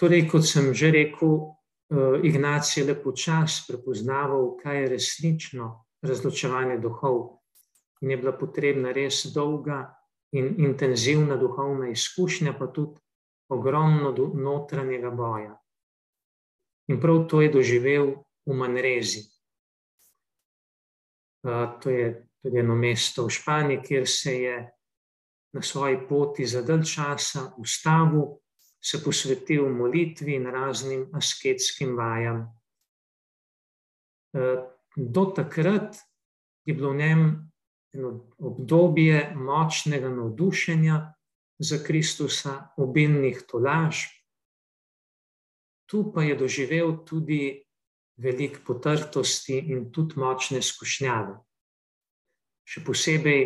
Torej, 0.02 0.26
kot 0.32 0.42
sem 0.42 0.74
že 0.74 0.90
rekel, 0.92 1.54
eh, 1.94 2.26
Ignacij 2.26 2.82
je 2.82 2.88
lepo 2.88 3.12
čas 3.12 3.62
prepoznaval, 3.68 4.58
kaj 4.58 4.82
je 4.82 4.90
resnično 4.90 5.86
razločevanje 6.02 6.80
duhov, 6.82 7.38
in 8.02 8.10
je 8.10 8.18
bila 8.18 8.34
potrebna 8.34 8.92
res 8.92 9.26
dolga 9.34 9.94
in 10.34 10.56
intenzivna 10.58 11.38
duhovna 11.38 11.92
izkušnja, 11.92 12.58
pa 12.58 12.68
tudi 12.68 12.98
ogromno 13.50 14.10
notranjega 14.34 15.12
boja. 15.12 15.54
In 16.88 17.02
prav 17.02 17.28
to 17.30 17.42
je 17.42 17.52
doživel 17.54 18.24
v 18.46 18.58
Manrezi. 18.58 19.30
Eh, 21.46 21.68
to 21.82 21.90
je 21.90 22.31
tudi 22.42 22.60
eno 22.60 22.76
mesto 22.76 23.26
v 23.26 23.30
Španiji, 23.30 23.82
kjer 23.86 24.08
se 24.08 24.34
je 24.42 24.56
na 25.54 25.62
svoji 25.62 25.98
poti 26.10 26.46
za 26.46 26.62
dalj 26.62 26.84
časa 26.84 27.52
ustavil, 27.58 28.38
se 28.82 29.04
posvetil 29.04 29.70
molitvi 29.70 30.36
in 30.36 30.48
raznim 30.50 31.10
asketskim 31.14 31.96
vajam. 31.98 32.48
Eh, 34.34 34.64
do 34.96 35.26
takrat 35.36 35.96
je 36.66 36.74
bilo 36.74 36.92
v 36.92 36.98
njem 36.98 37.52
obdobje 38.38 39.34
močnega 39.36 40.10
navdušenja 40.10 41.14
za 41.60 41.78
Kristusa, 41.84 42.74
obilnih 42.78 43.44
tolažb. 43.48 44.10
Tu 45.86 46.12
pa 46.14 46.24
je 46.24 46.36
doživel 46.36 46.96
tudi 47.06 47.62
veliko 48.18 48.64
potrtosti 48.66 49.60
in 49.60 49.92
tudi 49.92 50.16
močne 50.16 50.62
skušnjave 50.62 51.36
še 52.72 52.84
posebej 52.88 53.42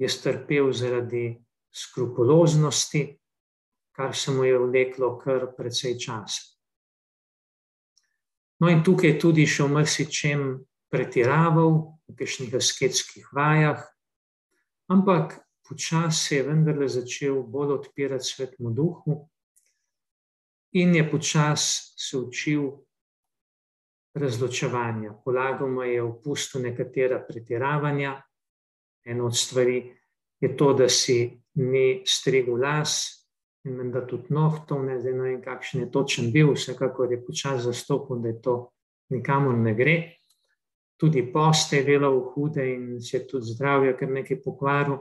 je 0.00 0.08
strpel 0.10 0.72
zaradi 0.74 1.38
skrupuloznosti, 1.70 3.04
kar 3.94 4.16
se 4.16 4.32
mu 4.34 4.44
je 4.44 4.58
vleklo 4.58 5.14
kar 5.20 5.52
precej 5.54 5.98
časa. 5.98 6.48
No, 8.60 8.68
in 8.68 8.82
tukaj 8.84 9.14
je 9.14 9.20
tudi 9.20 9.46
še 9.48 9.64
v 9.64 9.72
marsičem 9.78 10.40
pretiraval, 10.90 11.96
v 12.10 12.16
kakšnih 12.18 12.56
asketskih 12.58 13.30
vajah, 13.32 13.86
ampak 14.90 15.38
počasi 15.64 16.40
je 16.40 16.46
vendarle 16.48 16.88
začel 16.90 17.44
bolj 17.46 17.76
odpirati 17.78 18.26
svetmu 18.26 18.74
duhu 18.74 19.16
in 20.74 20.94
je 20.94 21.04
počasi 21.06 21.94
se 21.96 22.18
učil 22.18 22.66
razločevanja. 24.14 25.14
Polagal 25.24 25.70
mu 25.70 25.86
je 25.86 26.02
opustil 26.02 26.66
nekatera 26.66 27.22
pretiravanja, 27.22 28.18
Ena 29.04 29.24
od 29.24 29.36
stvari 29.36 29.96
je 30.40 30.56
to, 30.56 30.72
da 30.72 30.88
si 30.88 31.42
ni 31.54 32.02
strigel 32.06 32.60
las 32.60 33.20
in 33.64 33.90
da 33.92 34.06
tudi 34.06 34.32
nohtov, 34.32 34.84
ne, 34.84 34.98
zdaj 35.00 35.12
ne 35.12 35.22
vem, 35.22 35.40
kakšen 35.44 35.84
je 35.84 35.90
točen 35.92 36.30
bil, 36.32 36.54
vsekakor 36.54 37.12
je 37.12 37.20
počasi 37.24 37.64
zastopil, 37.68 38.22
da 38.22 38.28
je 38.28 38.40
to 38.42 38.54
nikamor 39.10 39.58
ne 39.58 39.74
gre. 39.74 39.96
Tudi 41.00 41.24
poste 41.32 41.80
je 41.80 41.84
delal 41.84 42.20
hude 42.32 42.64
in 42.74 43.00
se 43.00 43.16
je 43.16 43.26
tudi 43.28 43.52
zdravje 43.52 43.96
kar 43.96 44.08
nekaj 44.08 44.40
pokvaril. 44.44 44.98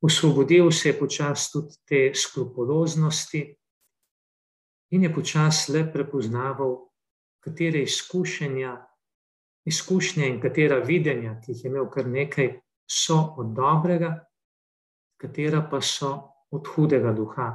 Osvobodil 0.00 0.70
se 0.70 0.88
je 0.88 0.98
počasi 0.98 1.52
tudi 1.52 1.76
te 1.88 2.00
skrupuloznosti 2.14 3.42
in 4.92 5.02
je 5.02 5.14
počasi 5.14 5.72
le 5.72 5.84
prepoznaval, 5.92 6.74
katere 7.40 7.82
izkušnja, 7.82 8.76
izkušnje 9.64 10.28
in 10.28 10.40
katera 10.40 10.78
videnja, 10.84 11.38
ki 11.40 11.52
jih 11.52 11.64
je 11.64 11.70
imel 11.70 11.88
kar 11.90 12.08
nekaj, 12.08 12.50
so 12.86 13.34
od 13.38 13.54
dobrega, 13.56 14.14
katera 15.20 15.62
pa 15.70 15.80
so 15.80 16.32
od 16.50 16.66
hudega 16.74 17.12
duha 17.12 17.50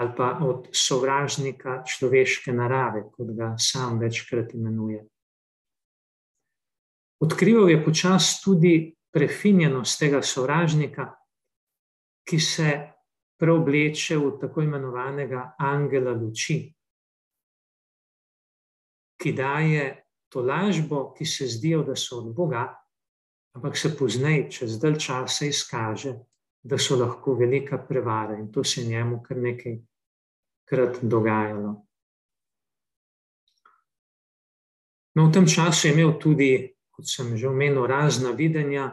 ali 0.00 0.12
pa 0.16 0.38
od 0.40 0.68
sovražnika 0.72 1.82
človeške 1.84 2.52
narave, 2.52 3.02
kot 3.12 3.34
ga 3.36 3.54
sam 3.58 3.98
večkrat 4.00 4.54
imenuje. 4.54 5.02
Odkrival 7.20 7.68
je 7.70 7.84
počasi 7.84 8.40
tudi 8.44 8.96
prefinjenost 9.12 9.98
tega 10.00 10.22
sovražnika, 10.22 11.04
ki 12.24 12.40
se 12.40 12.70
preobleče 13.36 14.16
v 14.16 14.30
tako 14.40 14.64
imenovanega 14.64 15.54
angela 15.58 16.16
luči, 16.16 16.72
ki 19.20 19.32
daje 19.36 19.84
to 20.32 20.40
lažbo, 20.40 21.10
ki 21.12 21.26
se 21.26 21.46
zdijo, 21.46 21.82
da 21.82 21.96
so 21.96 22.22
od 22.22 22.34
Boga, 22.34 22.79
ampak 23.56 23.76
se 23.76 23.96
pozneje, 23.96 24.50
čez 24.50 24.78
dalj 24.80 24.98
časa, 24.98 25.46
izkaže, 25.46 26.14
da 26.62 26.78
so 26.78 26.96
lahko 26.96 27.34
velika 27.34 27.78
prevara 27.78 28.38
in 28.38 28.50
to 28.52 28.64
se 28.64 28.84
njemu 28.84 29.22
kar 29.22 29.36
nekaj 29.36 29.78
krat 30.68 30.98
dogajalo. 31.02 31.86
No, 35.14 35.26
v 35.26 35.32
tem 35.32 35.46
času 35.46 35.88
je 35.88 35.92
imel 35.92 36.12
tudi, 36.20 36.50
kot 36.90 37.08
sem 37.08 37.36
že 37.36 37.48
omenil, 37.48 37.86
razna 37.86 38.30
videnja 38.30 38.92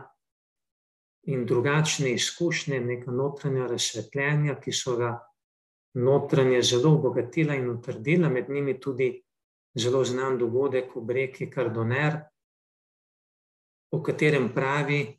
in 1.27 1.45
drugačne 1.45 2.13
izkušnje, 2.15 2.79
neka 2.79 3.11
notranja 3.11 3.67
razsvetljenja, 3.67 4.55
ki 4.63 4.71
so 4.71 4.95
ga 4.97 5.11
notranje 5.93 6.61
zelo 6.61 6.95
obogatila 6.97 7.55
in 7.55 7.69
utrdila, 7.69 8.29
med 8.29 8.49
njimi 8.49 8.79
tudi 8.79 9.11
zelo 9.77 10.03
znan 10.05 10.37
dogodek 10.37 10.95
v 10.95 11.13
reki 11.13 11.49
Kardoner, 11.51 12.23
o 13.91 14.01
katerem 14.03 14.49
pravi, 14.53 15.17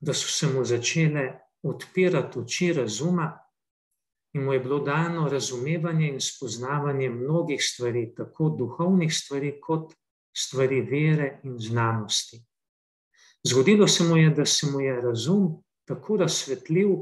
da 0.00 0.12
so 0.12 0.28
se 0.28 0.46
mu 0.46 0.64
začele 0.64 1.32
odpirati 1.62 2.38
oči 2.38 2.72
razuma 2.72 3.32
in 4.34 4.44
mu 4.44 4.52
je 4.52 4.60
bilo 4.60 4.78
dano 4.78 5.28
razumevanje 5.28 6.08
in 6.08 6.20
spoznavanje 6.20 7.10
mnogih 7.10 7.62
stvari, 7.62 8.14
tako 8.14 8.48
duhovnih 8.58 9.14
stvari, 9.14 9.60
kot 9.60 9.94
stvari 10.36 10.80
vere 10.80 11.40
in 11.44 11.58
znanosti. 11.58 12.42
Zgodilo 13.46 13.86
se 13.88 14.04
mu 14.04 14.16
je, 14.16 14.30
da 14.30 14.44
se 14.44 14.66
mu 14.70 14.80
je 14.80 15.00
razum 15.00 15.62
tako 15.84 16.16
razsvetlil, 16.16 16.96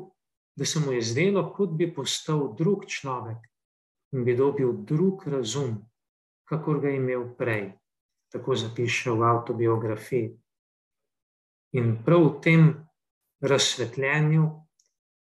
da 0.57 0.64
se 0.64 0.81
mu 0.81 0.92
je 0.92 1.02
zdelo, 1.02 1.52
kot 1.52 1.71
bi 1.71 1.95
postal 1.95 2.54
drug 2.59 2.85
človek 2.87 3.49
in 4.12 4.25
bi 4.25 4.37
dobil 4.37 4.73
drug 4.73 5.26
razum, 5.26 5.78
kakor 6.45 6.81
ga 6.81 6.88
je 6.88 6.97
imel 6.97 7.25
prej. 7.38 7.73
Tako 8.33 8.57
zapiše 8.57 9.11
v 9.11 9.23
autobiografiji. 9.23 10.42
In 11.73 11.97
prav 12.05 12.26
v 12.26 12.41
tem 12.45 12.64
razsvetljenju 13.41 14.45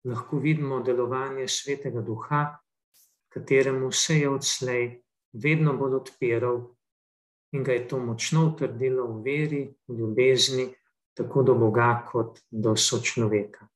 lahko 0.09 0.39
vidimo 0.41 0.79
delovanje 0.83 1.47
svetega 1.47 2.01
duha, 2.01 2.45
kateremu 3.29 3.91
se 3.91 4.17
je 4.19 4.29
odslej 4.29 4.87
vedno 5.33 5.77
bolj 5.77 5.95
odpiral 5.95 6.57
in 7.53 7.63
ga 7.63 7.73
je 7.73 7.87
to 7.87 7.99
močno 7.99 8.47
utrdilo 8.49 9.05
v 9.07 9.21
veri, 9.23 9.61
v 9.87 9.97
ljubezni, 9.99 10.67
tako 11.13 11.43
do 11.43 11.55
Boga, 11.55 12.07
kot 12.09 12.39
do 12.49 12.75
sočloveka. 12.75 13.67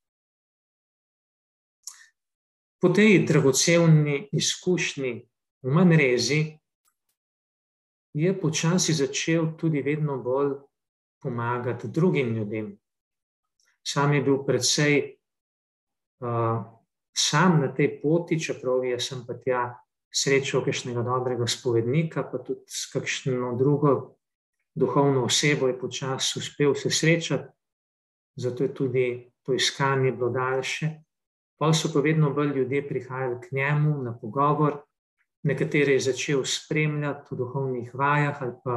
Po 2.82 2.88
tej 2.88 3.22
dragocevni 3.26 4.28
izkušnji 4.32 5.12
v 5.62 5.70
Manrezi 5.74 6.58
je 8.14 8.40
počasi 8.40 8.94
začel 8.94 9.54
tudi 9.58 9.82
vedno 9.82 10.18
bolj 10.22 10.56
pomagati 11.22 11.88
drugim 11.88 12.34
ljudem. 12.34 12.78
Sam 13.86 14.12
je 14.14 14.22
bil 14.22 14.42
predvsej 14.46 15.16
uh, 16.20 16.64
sam 17.16 17.60
na 17.60 17.74
tej 17.74 18.00
poti, 18.02 18.40
čeprav 18.40 18.84
je 18.84 19.00
sem 19.00 19.24
pa 19.26 19.34
tja 19.34 19.62
srečal 20.14 20.64
kakšnega 20.64 21.02
dobrega 21.02 21.46
spovednika, 21.46 22.22
pa 22.22 22.38
tudi 22.38 22.64
s 22.66 22.86
kakšno 22.92 23.56
drugo 23.58 24.14
duhovno 24.74 25.24
osebo 25.24 25.68
je 25.68 25.78
počasi 25.78 26.38
uspel 26.38 26.74
se 26.74 26.90
srečati, 26.90 27.48
zato 28.36 28.62
je 28.62 28.74
tudi 28.74 29.32
to 29.42 29.52
iskanje 29.52 30.12
bilo 30.12 30.30
daljše. 30.30 30.90
Pa 31.58 31.72
so 31.72 31.90
pa 31.92 32.00
vedno 32.00 32.30
bolj 32.30 32.54
ljudje 32.58 32.88
prihajali 32.88 33.40
k 33.40 33.52
njemu 33.52 34.02
na 34.02 34.18
pogovor 34.18 34.78
nekatere 35.42 35.92
je 35.92 36.00
začel 36.00 36.44
spremljati 36.44 37.26
v 37.30 37.36
duhovnih 37.38 37.94
vajah 37.94 38.42
ali 38.42 38.54
pa 38.64 38.76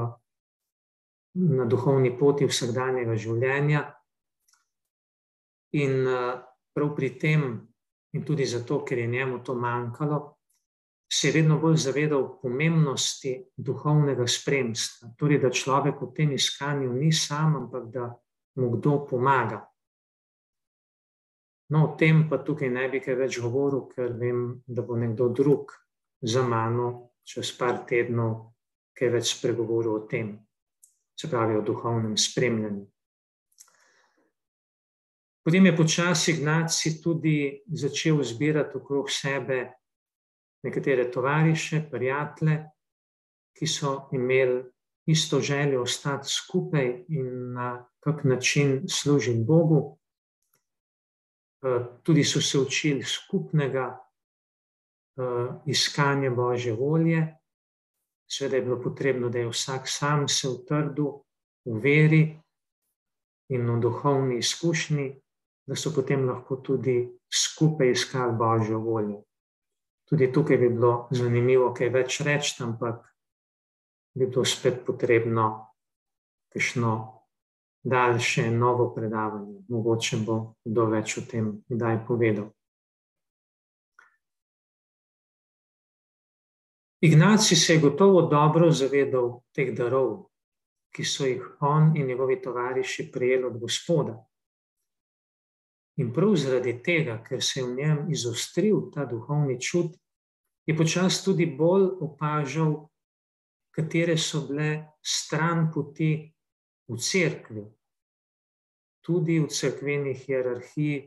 na 1.34 1.66
duhovni 1.66 2.12
poti 2.18 2.48
vsakdanjega 2.50 3.16
življenja. 3.16 3.86
In 5.80 6.04
prav 6.76 6.94
pri 6.96 7.10
tem, 7.20 7.46
in 8.12 8.26
tudi 8.28 8.46
zato, 8.46 8.82
ker 8.84 9.00
je 9.00 9.08
njemu 9.08 9.40
to 9.44 9.56
manjkalo, 9.56 10.20
se 11.12 11.28
je 11.28 11.34
vedno 11.34 11.58
bolj 11.60 11.76
zavedal 11.76 12.26
pomembnosti 12.42 13.34
duhovnega 13.58 14.28
spremstva. 14.28 15.12
Torej, 15.20 15.42
da 15.44 15.52
človek 15.52 16.00
v 16.02 16.12
tem 16.16 16.32
iskanju 16.36 16.94
ni 16.94 17.12
sam, 17.12 17.56
ampak 17.56 17.90
da 17.92 18.08
mu 18.56 18.70
kdo 18.78 19.06
pomaga. 19.10 19.60
No, 21.72 21.86
o 21.86 21.96
tem 21.96 22.26
pa 22.30 22.40
tukaj 22.44 22.70
ne 22.70 22.88
bi 22.92 23.00
kaj 23.00 23.16
več 23.16 23.40
govoril, 23.44 23.86
ker 23.92 24.16
vem, 24.20 24.62
da 24.68 24.84
bo 24.84 24.96
nekdo 25.00 25.30
drug 25.32 25.72
za 26.22 26.44
mano 26.44 27.12
čez 27.24 27.52
par 27.58 27.84
tednov 27.88 28.52
kaj 28.96 29.12
več 29.12 29.32
spregovoril 29.36 29.94
o 29.96 30.08
tem, 30.08 30.34
se 31.22 31.30
pravi 31.30 31.58
o 31.58 31.62
duhovnem 31.62 32.18
spremljanju. 32.18 32.88
Potem 35.46 35.66
je 35.66 35.78
počasi 35.78 36.32
Ignaci 36.32 37.02
tudi 37.02 37.62
začel 37.66 38.24
zbirati 38.24 38.78
okrog 38.78 39.10
sebe 39.10 39.72
nekatere 40.64 41.08
tovariše, 41.12 41.82
prijatelje, 41.92 42.60
ki 43.58 43.68
so 43.68 44.10
imeli 44.14 44.64
isto 45.06 45.40
željo 45.40 45.82
ostati 45.82 46.30
skupaj 46.30 47.06
in 47.08 47.54
na 47.54 47.88
kak 48.00 48.24
način 48.24 48.84
služiti 48.90 49.44
Bogu. 49.48 49.98
Eh, 51.64 51.86
tudi 52.04 52.24
so 52.24 52.42
se 52.42 52.60
učili 52.60 53.04
skupnega 53.04 53.98
uh, 55.16 55.56
iskanja 55.66 56.30
Božje 56.30 56.74
volje. 56.74 57.41
Sveda 58.32 58.56
je 58.56 58.62
bilo 58.62 58.78
potrebno, 58.82 59.30
da 59.30 59.40
je 59.40 59.50
vsak 59.50 59.90
sam 59.90 60.28
se 60.28 60.48
utrdil 60.50 61.10
v 61.66 61.80
veri 61.84 62.22
in 63.52 63.68
v 63.68 63.80
duhovni 63.84 64.38
izkušnji, 64.40 65.08
da 65.68 65.76
so 65.76 65.92
potem 65.96 66.24
lahko 66.30 66.56
tudi 66.56 67.12
skupaj 67.28 67.92
iskali 67.92 68.38
Božjo 68.38 68.80
voljo. 68.80 69.24
Tudi 70.10 70.32
tukaj 70.32 70.58
bi 70.58 70.70
bilo 70.70 71.08
zanimivo 71.12 71.74
kaj 71.74 71.90
več 71.90 72.22
reči, 72.24 72.56
ampak 72.64 73.04
bi 74.16 74.28
bilo 74.28 74.46
spet 74.46 74.86
potrebno 74.86 75.68
kakšno 76.52 76.96
daljše 77.84 78.52
novo 78.52 78.94
predavanje. 78.96 79.60
Mogoče 79.68 80.24
bo 80.26 80.56
kdo 80.64 80.86
več 80.86 81.18
o 81.18 81.28
tem 81.28 81.54
kdaj 81.68 82.06
povedal. 82.08 82.52
Ignaci 87.02 87.56
se 87.56 87.74
je 87.74 87.80
gotovo 87.80 88.22
dobro 88.22 88.72
zavedal 88.72 89.40
teh 89.56 89.72
darov, 89.74 90.28
ki 90.94 91.04
so 91.04 91.26
jih 91.26 91.42
on 91.66 91.96
in 91.98 92.06
njegovi 92.08 92.42
tovariši 92.42 93.10
prejeli 93.12 93.48
od 93.48 93.58
Gospoda. 93.58 94.20
In 95.98 96.14
prav 96.14 96.36
zaradi 96.36 96.76
tega, 96.84 97.18
ker 97.24 97.42
se 97.44 97.60
je 97.60 97.66
v 97.66 97.74
njem 97.76 98.12
izostril 98.14 98.92
ta 98.94 99.06
duhovni 99.06 99.58
čut, 99.62 99.98
je 100.66 100.78
počasi 100.78 101.24
tudi 101.26 101.46
bolj 101.46 101.90
opažal, 102.06 102.76
katere 103.74 104.18
so 104.18 104.46
bile 104.48 104.70
stran 105.02 105.72
poti 105.74 106.14
v 106.88 106.98
cerkvi, 106.98 107.66
tudi 109.02 109.40
v 109.40 109.50
cerkveni 109.50 110.14
hierarhiji, 110.14 111.02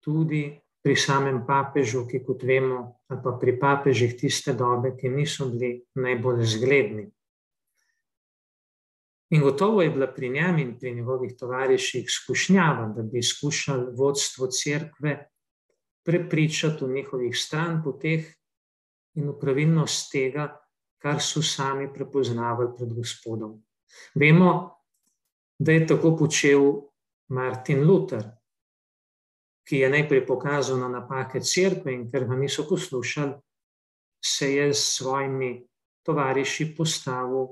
tudi 0.00 0.46
pri 0.82 0.96
samem 0.98 1.44
papežu, 1.46 2.06
ki 2.10 2.22
kot 2.26 2.42
vemo, 2.42 2.98
ali 3.08 3.20
pa 3.22 3.36
pri 3.38 3.54
papežih 3.58 4.16
tiste 4.18 4.54
dobe, 4.58 4.96
ki 4.98 5.08
niso 5.08 5.46
bili 5.50 5.76
najbolj 5.94 6.42
zgledni. 6.56 7.06
In 9.32 9.40
gotovo 9.40 9.82
je 9.82 9.90
bila 9.90 10.10
pri 10.12 10.28
njem 10.28 10.58
in 10.58 10.72
pri 10.78 10.94
njegovih 10.94 11.36
tovariših 11.38 12.10
skušnjava, 12.10 12.90
da 12.96 13.02
bi 13.02 13.22
skušali 13.22 13.94
vodstvo 13.96 14.46
cerkve 14.46 15.14
prepričati 16.04 16.84
v 16.84 16.92
njihovih 16.98 17.38
stran 17.38 17.80
poteh 17.84 18.26
in 19.14 19.30
v 19.30 19.38
pravilnost 19.40 20.10
tega, 20.12 20.50
kar 20.98 21.22
so 21.22 21.42
sami 21.42 21.88
prepoznavali 21.94 22.74
pred 22.76 22.92
Gospodom. 22.94 23.56
Vemo, 24.14 24.52
da 25.58 25.72
je 25.72 25.86
tako 25.86 26.16
počel 26.16 26.68
Martin 27.28 27.84
Luther, 27.86 28.28
ki 29.68 29.78
je 29.78 29.90
najprej 29.90 30.26
pokazal 30.26 30.78
na 30.78 30.88
napake 30.88 31.40
crkve 31.40 31.92
in 31.92 32.10
ker 32.10 32.26
ga 32.26 32.36
niso 32.36 32.66
poslušali, 32.68 33.34
se 34.24 34.52
je 34.54 34.74
s 34.74 34.98
svojimi 34.98 35.66
tovariši 36.02 36.74
postavil 36.76 37.46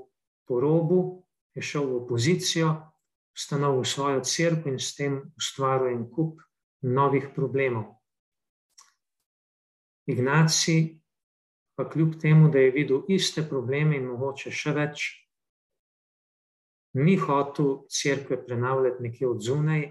po 0.46 0.60
robu, 0.60 1.26
je 1.54 1.62
šel 1.62 1.86
v 1.86 1.96
opozicijo, 2.02 2.74
ustanovil 3.36 3.84
svojo 3.84 4.20
crkvo 4.24 4.70
in 4.70 4.78
s 4.78 4.94
tem 4.96 5.20
ustvaril 5.38 5.94
en 5.94 6.06
kup 6.10 6.42
novih 6.82 7.30
problemov. 7.34 8.00
Ignaci 10.06 11.00
pa 11.76 11.88
kljub 11.88 12.18
temu, 12.20 12.50
da 12.50 12.58
je 12.58 12.70
videl 12.70 13.04
iste 13.08 13.42
probleme 13.48 13.96
in 13.96 14.08
mogoče 14.10 14.50
še 14.50 14.72
več, 14.76 15.06
ni 16.98 17.16
hotel 17.16 17.86
crkve 17.88 18.40
prenavljati 18.44 19.02
nekje 19.02 19.28
od 19.28 19.40
zunaj, 19.40 19.86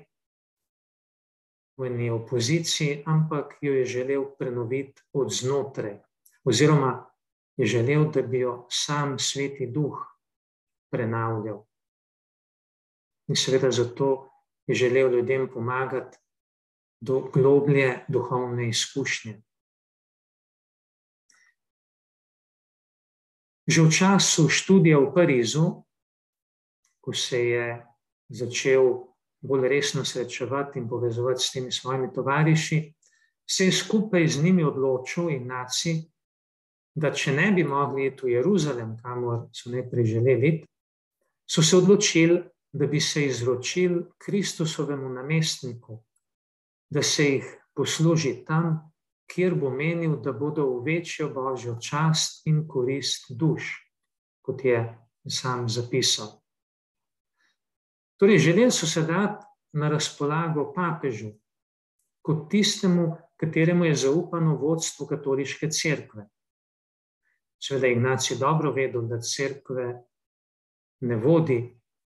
v 1.79 1.87
eni 1.87 2.09
opoziciji, 2.11 3.03
ampak 3.07 3.55
jo 3.61 3.73
je 3.73 3.85
želel 3.85 4.25
prenoviti 4.37 5.01
od 5.13 5.31
znotraj, 5.31 5.99
oziroma 6.43 7.07
je 7.57 7.65
želel, 7.65 8.11
da 8.11 8.21
bi 8.21 8.39
jo 8.39 8.67
sam 8.69 9.19
sveti 9.19 9.67
duh 9.67 9.95
prenavljal. 10.91 11.63
In 13.27 13.35
seveda 13.35 13.71
zato 13.71 14.29
je 14.67 14.75
želel 14.75 15.13
ljudem 15.13 15.49
pomagati 15.53 16.17
do 17.01 17.19
globlje 17.33 18.05
duhovne 18.07 18.69
izkušnje. 18.69 19.41
Že 23.67 23.81
v 23.81 23.91
času 23.91 24.49
študija 24.49 24.97
v 24.99 25.13
Parizu 25.13 25.83
ko 27.09 27.13
se 27.13 27.39
je 27.39 27.85
začel 28.29 29.08
bolj 29.41 29.67
resno 29.67 30.05
srečevati 30.05 30.79
in 30.79 30.87
povezovati 30.89 31.43
s 31.43 31.51
temi 31.51 31.71
svojimi 31.71 32.13
tovariši, 32.13 32.79
se 33.49 33.65
je 33.65 33.71
skupaj 33.71 34.27
z 34.27 34.43
njimi 34.43 34.63
odločil 34.63 35.29
in 35.29 35.47
naci, 35.47 35.95
da 36.95 37.11
če 37.13 37.33
ne 37.33 37.51
bi 37.51 37.63
mogli 37.63 38.07
iti 38.07 38.25
v 38.25 38.35
Jeruzalem, 38.35 38.97
kamor 39.01 39.47
so 39.53 39.71
najprej 39.71 40.05
želeli, 40.05 40.51
so 41.49 41.63
se 41.63 41.77
odločili, 41.77 42.43
da 42.71 42.85
bi 42.87 42.99
se 43.01 43.25
izročili 43.25 44.03
Kristusovemu 44.17 45.09
namestniku, 45.09 46.03
da 46.89 47.01
se 47.03 47.25
jih 47.25 47.47
posluži 47.73 48.43
tam, 48.45 48.91
kjer 49.29 49.55
bo 49.55 49.69
menil, 49.69 50.17
da 50.21 50.33
bodo 50.33 50.65
v 50.65 50.83
večjo 50.85 51.29
božjo 51.33 51.77
čast 51.81 52.45
in 52.47 52.67
korist 52.67 53.31
duš, 53.31 53.71
kot 54.41 54.65
je 54.65 54.83
sam 55.29 55.69
zapisal. 55.69 56.38
Torej, 58.19 58.37
želeli 58.37 58.71
so 58.71 58.87
se 58.87 59.01
dati 59.01 59.45
na 59.73 59.89
razpolago 59.89 60.73
papežu, 60.75 61.29
kot 62.21 62.49
tistemu, 62.51 63.15
kateremu 63.39 63.85
je 63.85 63.95
zaupano 63.95 64.55
vodstvo 64.55 65.07
katoliške 65.07 65.69
cerkve. 65.71 66.27
Sveda 67.59 67.87
je 67.87 67.93
Ignacio 67.93 68.37
dobro 68.37 68.71
vedel, 68.71 69.01
da 69.07 69.21
cerkve 69.21 70.03
ne 70.99 71.15
vodi 71.15 71.61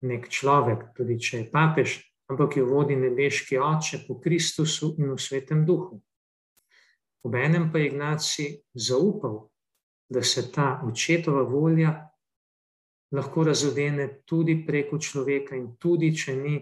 nek 0.01 0.29
človek, 0.29 0.91
tudi 0.97 1.17
če 1.19 1.37
je 1.37 1.49
papež, 1.51 1.97
ampak 2.29 2.57
jo 2.57 2.65
vodi 2.69 2.95
nebeški 2.95 3.57
oče 3.57 4.03
po 4.07 4.19
Kristusu 4.21 4.93
in 4.99 5.13
v 5.13 5.17
svetem 5.21 5.65
duhu. 5.65 6.01
Obenem 7.25 7.71
pa 7.71 7.81
je 7.81 7.87
Ignacio 7.87 8.49
zaupal, 8.73 9.47
da 10.09 10.21
se 10.21 10.51
ta 10.51 10.81
očetova 10.85 11.41
volja 11.41 11.95
lahko 13.11 13.43
razodene 13.43 14.07
tudi 14.25 14.57
preko 14.65 14.97
človeka, 14.99 15.55
in 15.55 15.75
tudi 15.77 16.11
če 16.15 16.35
ni 16.35 16.55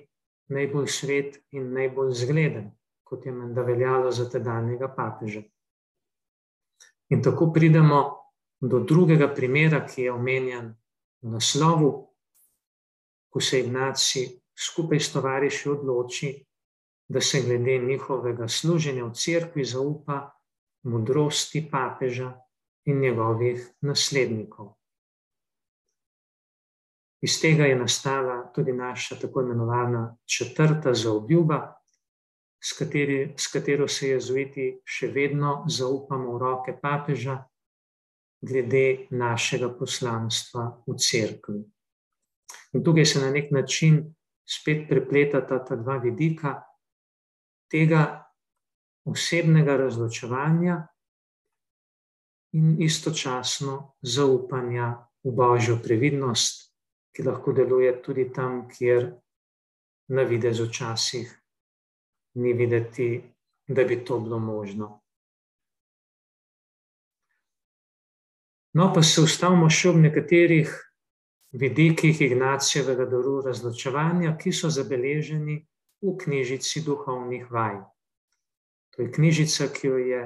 najbolj 0.54 0.88
svet 0.88 1.40
in 1.52 1.72
najbolj 1.74 2.12
zgleden, 2.14 2.72
kot 3.04 3.26
je 3.26 3.32
menda 3.32 3.64
veljalo 3.64 4.12
za 4.12 4.30
tedanjega 4.30 4.90
papeža. 4.96 5.42
In 7.10 7.22
tako 7.24 7.52
pridemo 7.54 8.02
do 8.62 8.80
drugega 8.80 9.28
primera, 9.36 9.84
ki 9.86 10.08
je 10.08 10.12
omenjen 10.12 10.74
v 11.22 11.34
naslovu, 11.36 11.92
ko 13.30 13.42
se 13.42 13.60
Ignaci 13.60 14.24
skupaj 14.56 15.00
s 15.00 15.12
tovariši 15.14 15.70
odloči, 15.70 16.32
da 17.10 17.22
se 17.22 17.42
glede 17.42 17.78
njihovega 17.78 18.48
služenja 18.48 19.06
v 19.06 19.14
cerkvi 19.14 19.66
zaupa 19.66 20.32
modrosti 20.84 21.68
papeža 21.72 22.34
in 22.86 23.00
njegovih 23.00 23.68
naslednikov. 23.82 24.74
Iz 27.24 27.38
tega 27.40 27.66
je 27.66 27.76
nastala 27.80 28.52
tudi 28.56 28.74
naša 28.74 29.16
tako 29.16 29.42
imenovana 29.42 30.18
četrta 30.28 30.94
zaobljuba, 30.94 31.84
s, 32.64 32.78
kateri, 32.78 33.34
s 33.38 33.48
katero 33.52 33.88
se 33.88 34.10
jezuiti 34.10 34.66
še 34.84 35.08
vedno 35.12 35.64
zaupamo 35.68 36.36
v 36.36 36.40
roke 36.40 36.76
papeža 36.82 37.38
glede 38.44 39.08
našega 39.12 39.70
poslanstva 39.80 40.66
v 40.88 40.96
cerkvi. 41.00 41.62
In 42.74 42.84
tukaj 42.84 43.06
se 43.06 43.20
na 43.20 43.32
nek 43.32 43.52
način 43.52 44.02
spet 44.48 44.88
prepletata 44.90 45.60
ta 45.64 45.76
dva 45.76 45.98
vidika 46.04 46.58
tega 47.72 48.04
osebnega 49.08 49.78
razločevanja 49.78 50.82
in 52.54 52.76
istočasno 52.82 53.96
zaupanja 54.02 54.94
v 55.24 55.32
božjo 55.32 55.80
previdnost, 55.84 56.73
ki 57.14 57.24
lahko 57.24 57.54
deluje 57.54 57.94
tudi 58.02 58.28
tam, 58.34 58.68
kjer 58.70 59.12
na 60.08 60.24
videz 60.24 60.60
včasih 60.60 61.30
ni 62.36 62.54
videti, 62.54 63.22
da 63.68 63.84
bi 63.84 64.06
to 64.06 64.20
bilo 64.20 64.40
možno. 64.40 65.00
No, 68.74 68.90
pa 68.94 69.04
se 69.06 69.22
ustavimo 69.22 69.70
še 69.70 69.92
v 69.94 70.02
nekaterih 70.08 70.72
vidikih 71.54 72.22
Ignacijevega 72.26 73.06
daru 73.06 73.38
razločevanja, 73.46 74.34
ki 74.42 74.52
so 74.52 74.72
zabeleženi 74.74 75.60
v 76.02 76.14
knjižici 76.24 76.82
duhovnih 76.82 77.46
vaj. 77.54 77.78
To 78.94 79.06
je 79.06 79.12
knjižica, 79.14 79.70
ki 79.74 79.88
jo 79.88 79.98
je 80.02 80.24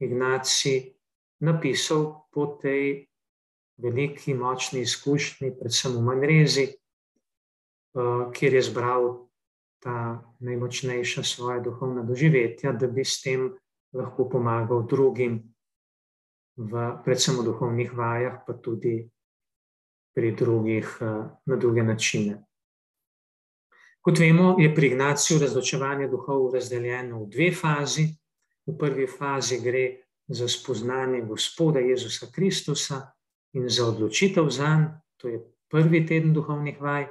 Ignacij 0.00 0.96
napisal 1.44 2.24
po 2.32 2.46
tej 2.62 3.11
veliki, 3.76 4.34
močni 4.34 4.80
izkušnji, 4.80 5.54
predvsem 5.58 5.96
v 5.96 6.02
Manrezi, 6.02 6.66
eh, 6.68 8.30
kjer 8.32 8.54
je 8.54 8.62
zbral 8.62 9.28
ta 9.82 10.22
najmočnejša 10.38 11.22
svoja 11.22 11.60
duhovna 11.60 12.02
doživetja, 12.02 12.72
da 12.72 12.86
bi 12.86 13.04
s 13.04 13.22
tem 13.22 13.50
lahko 13.92 14.28
pomagal 14.28 14.86
drugim 14.86 15.42
v, 16.56 17.02
predvsem 17.04 17.36
v 17.40 17.44
duhovnih 17.44 17.92
vajah, 17.94 18.44
pa 18.46 18.54
tudi 18.54 19.10
pri 20.14 20.32
drugih, 20.36 20.98
eh, 21.00 21.28
na 21.46 21.56
druge 21.56 21.82
načine. 21.82 22.44
Kot 24.02 24.18
vemo, 24.18 24.56
je 24.58 24.74
pri 24.74 24.86
Ignaciju 24.86 25.38
razločevanje 25.38 26.08
duhov 26.08 26.50
razdeljeno 26.54 27.22
v 27.22 27.28
dve 27.30 27.52
fazi. 27.54 28.08
V 28.66 28.74
prvi 28.78 29.06
fazi 29.06 29.60
gre 29.62 30.02
za 30.26 30.48
spoznanje 30.48 31.20
Gospoda 31.22 31.78
Jezusa 31.78 32.26
Kristusa 32.34 33.12
in 33.52 33.68
za 33.68 33.86
odločitev 33.88 34.48
za 34.50 34.68
njim, 34.76 34.88
to 35.16 35.28
je 35.28 35.40
prvi 35.68 36.06
teden 36.06 36.32
duhovnih 36.34 36.80
vaj. 36.80 37.06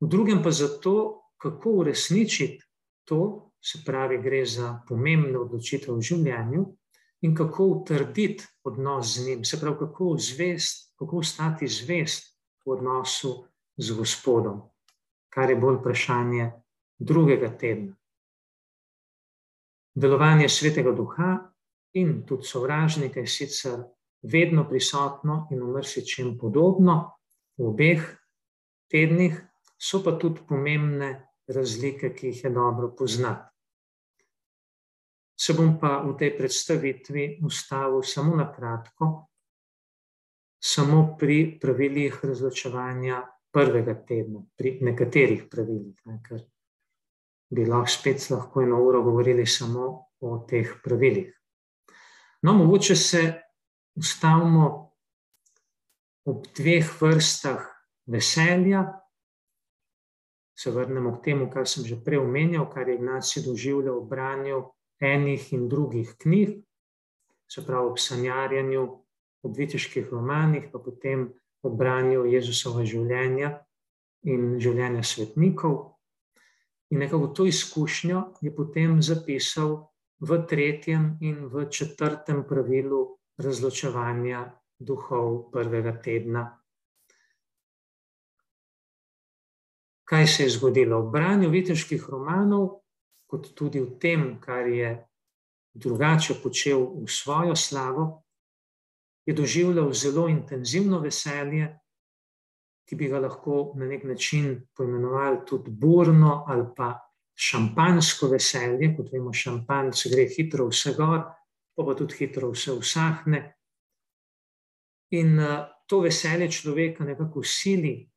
V 0.00 0.08
drugem 0.08 0.42
pa 0.42 0.50
za 0.50 0.68
to, 0.80 1.22
kako 1.36 1.70
uresničiti 1.70 2.64
to, 3.04 3.52
se 3.62 3.82
pravi, 3.84 4.18
gre 4.22 4.44
za 4.46 4.82
pomembno 4.88 5.40
odločitev 5.40 5.96
v 5.96 6.02
življenju, 6.02 6.64
in 7.20 7.34
kako 7.34 7.64
utrditi 7.64 8.44
odnos 8.64 9.16
z 9.16 9.26
njim, 9.26 9.44
se 9.44 9.60
pravi, 9.60 9.76
kako, 9.78 10.16
zvest, 10.18 10.92
kako 10.98 11.18
ostati 11.18 11.68
zvest 11.68 12.36
v 12.66 12.72
odnosu 12.76 13.46
z 13.76 13.96
Gospodom, 13.96 14.60
kar 15.28 15.50
je 15.50 15.56
bolj 15.56 15.80
vprašanje 15.80 16.50
drugega 16.98 17.50
tedna. 17.58 17.96
Delovanje 19.94 20.48
svetega 20.48 20.92
duha 20.92 21.30
in 21.96 22.26
tudi 22.26 22.44
sovražnika 22.44 23.20
je 23.20 23.26
sicer 23.26 23.78
vedno 24.32 24.66
prisotno 24.68 25.46
in 25.50 25.62
v 25.62 25.72
mrsičem 25.76 26.36
podobno 26.38 27.18
v 27.56 27.68
obeh 27.70 28.02
tednih, 28.90 29.36
so 29.78 30.02
pa 30.04 30.16
tudi 30.18 30.42
pomembne 30.48 31.10
razlike, 31.48 32.12
ki 32.14 32.32
jih 32.32 32.44
je 32.44 32.50
dobro 32.50 32.90
poznati. 32.96 33.52
Se 35.36 35.52
bom 35.52 35.76
pa 35.78 36.00
v 36.00 36.16
tej 36.16 36.32
predstavitvi 36.38 37.24
ustavil 37.44 38.02
samo 38.02 38.36
na 38.36 38.48
kratko, 38.52 39.28
samo 40.58 41.16
pri 41.18 41.58
pravilih 41.60 42.18
razločevanja 42.24 43.20
prvega 43.52 43.94
tedna, 43.94 44.42
pri 44.56 44.78
nekaterih 44.80 45.44
pravilih, 45.50 45.96
ne, 46.08 46.20
ker 46.24 46.40
bi 47.52 47.66
lahko 47.68 47.92
spet 47.92 48.30
lahko 48.30 48.64
eno 48.64 48.80
uro 48.82 49.02
govorili 49.02 49.46
samo 49.46 49.86
o 50.20 50.38
teh 50.48 50.72
pravilih. 50.82 51.30
No, 52.42 52.54
mogoče 52.54 52.96
se 52.96 53.22
ustavimo 53.96 54.92
ob 56.26 56.46
dveh 56.56 56.86
vrstah 57.00 57.64
veselja, 58.06 58.84
se 60.56 60.70
vrnemo 60.70 61.18
k 61.18 61.24
temu, 61.24 61.50
kar 61.50 61.68
sem 61.68 61.84
že 61.84 62.00
prej 62.00 62.18
omenjal, 62.18 62.66
kar 62.72 62.88
je 62.88 62.94
Ignacij 62.96 63.44
doživljal 63.44 64.00
v 64.00 64.08
branju 64.08 64.62
enih 65.00 65.52
in 65.52 65.68
drugih 65.68 66.16
knjig, 66.18 66.64
se 67.48 67.64
pravi 67.66 67.86
ob 67.86 67.98
sanjarjanju, 67.98 68.82
ob 69.42 69.56
vitiških 69.56 70.08
romanih, 70.10 70.70
pa 70.72 70.78
potem 70.78 71.28
ob 71.62 71.76
branju 71.76 72.24
Jezusova 72.26 72.84
življenja 72.88 73.52
in 74.24 74.56
življenja 74.58 75.04
svetnikov. 75.04 75.98
In 76.90 77.02
nekako 77.02 77.28
to 77.36 77.46
izkušnjo 77.46 78.40
je 78.40 78.54
potem 78.54 79.02
zapisal 79.02 79.92
v 80.20 80.40
tretjem 80.48 81.18
in 81.20 81.46
v 81.52 81.68
četrtem 81.68 82.46
pravilu 82.48 83.15
razločevanja 83.38 84.44
duhov 84.78 85.50
prvega 85.52 85.92
tedna. 86.02 86.46
Kaj 90.04 90.26
se 90.26 90.42
je 90.42 90.50
zgodilo? 90.50 91.00
V 91.02 91.10
branju 91.10 91.50
viteških 91.50 92.04
romanov 92.08 92.82
kot 93.26 93.50
tudi 93.54 93.80
v 93.82 93.98
tem, 93.98 94.36
kar 94.40 94.68
je 94.70 94.92
drugače 95.74 96.38
počel 96.42 96.86
v 97.02 97.10
svojo 97.10 97.56
slavo, 97.56 98.22
je 99.26 99.34
doživljal 99.34 99.92
zelo 99.92 100.28
intenzivno 100.28 101.00
veselje, 101.02 101.74
ki 102.86 102.96
bi 102.96 103.08
ga 103.10 103.18
lahko 103.18 103.72
na 103.74 103.86
nek 103.86 104.04
način 104.04 104.68
poimenovali 104.76 105.42
tudi 105.46 105.70
burno 105.70 106.44
ali 106.46 106.68
pa 106.76 106.92
šampansko 107.34 108.28
veselje, 108.30 108.94
kot 108.96 109.10
vemo, 109.12 109.32
šampanc 109.32 110.06
gre 110.12 110.28
hitro 110.30 110.68
vse 110.70 110.94
gor, 110.94 111.26
pa 111.76 111.84
pa 111.84 111.94
tudi 111.94 112.16
hitro 112.18 112.50
vse 112.50 112.72
usahne. 112.72 113.40
In 115.14 115.38
uh, 115.38 115.66
to 115.86 116.00
veselje 116.00 116.50
človeka 116.50 117.04
nekako 117.04 117.42
sili, 117.44 118.08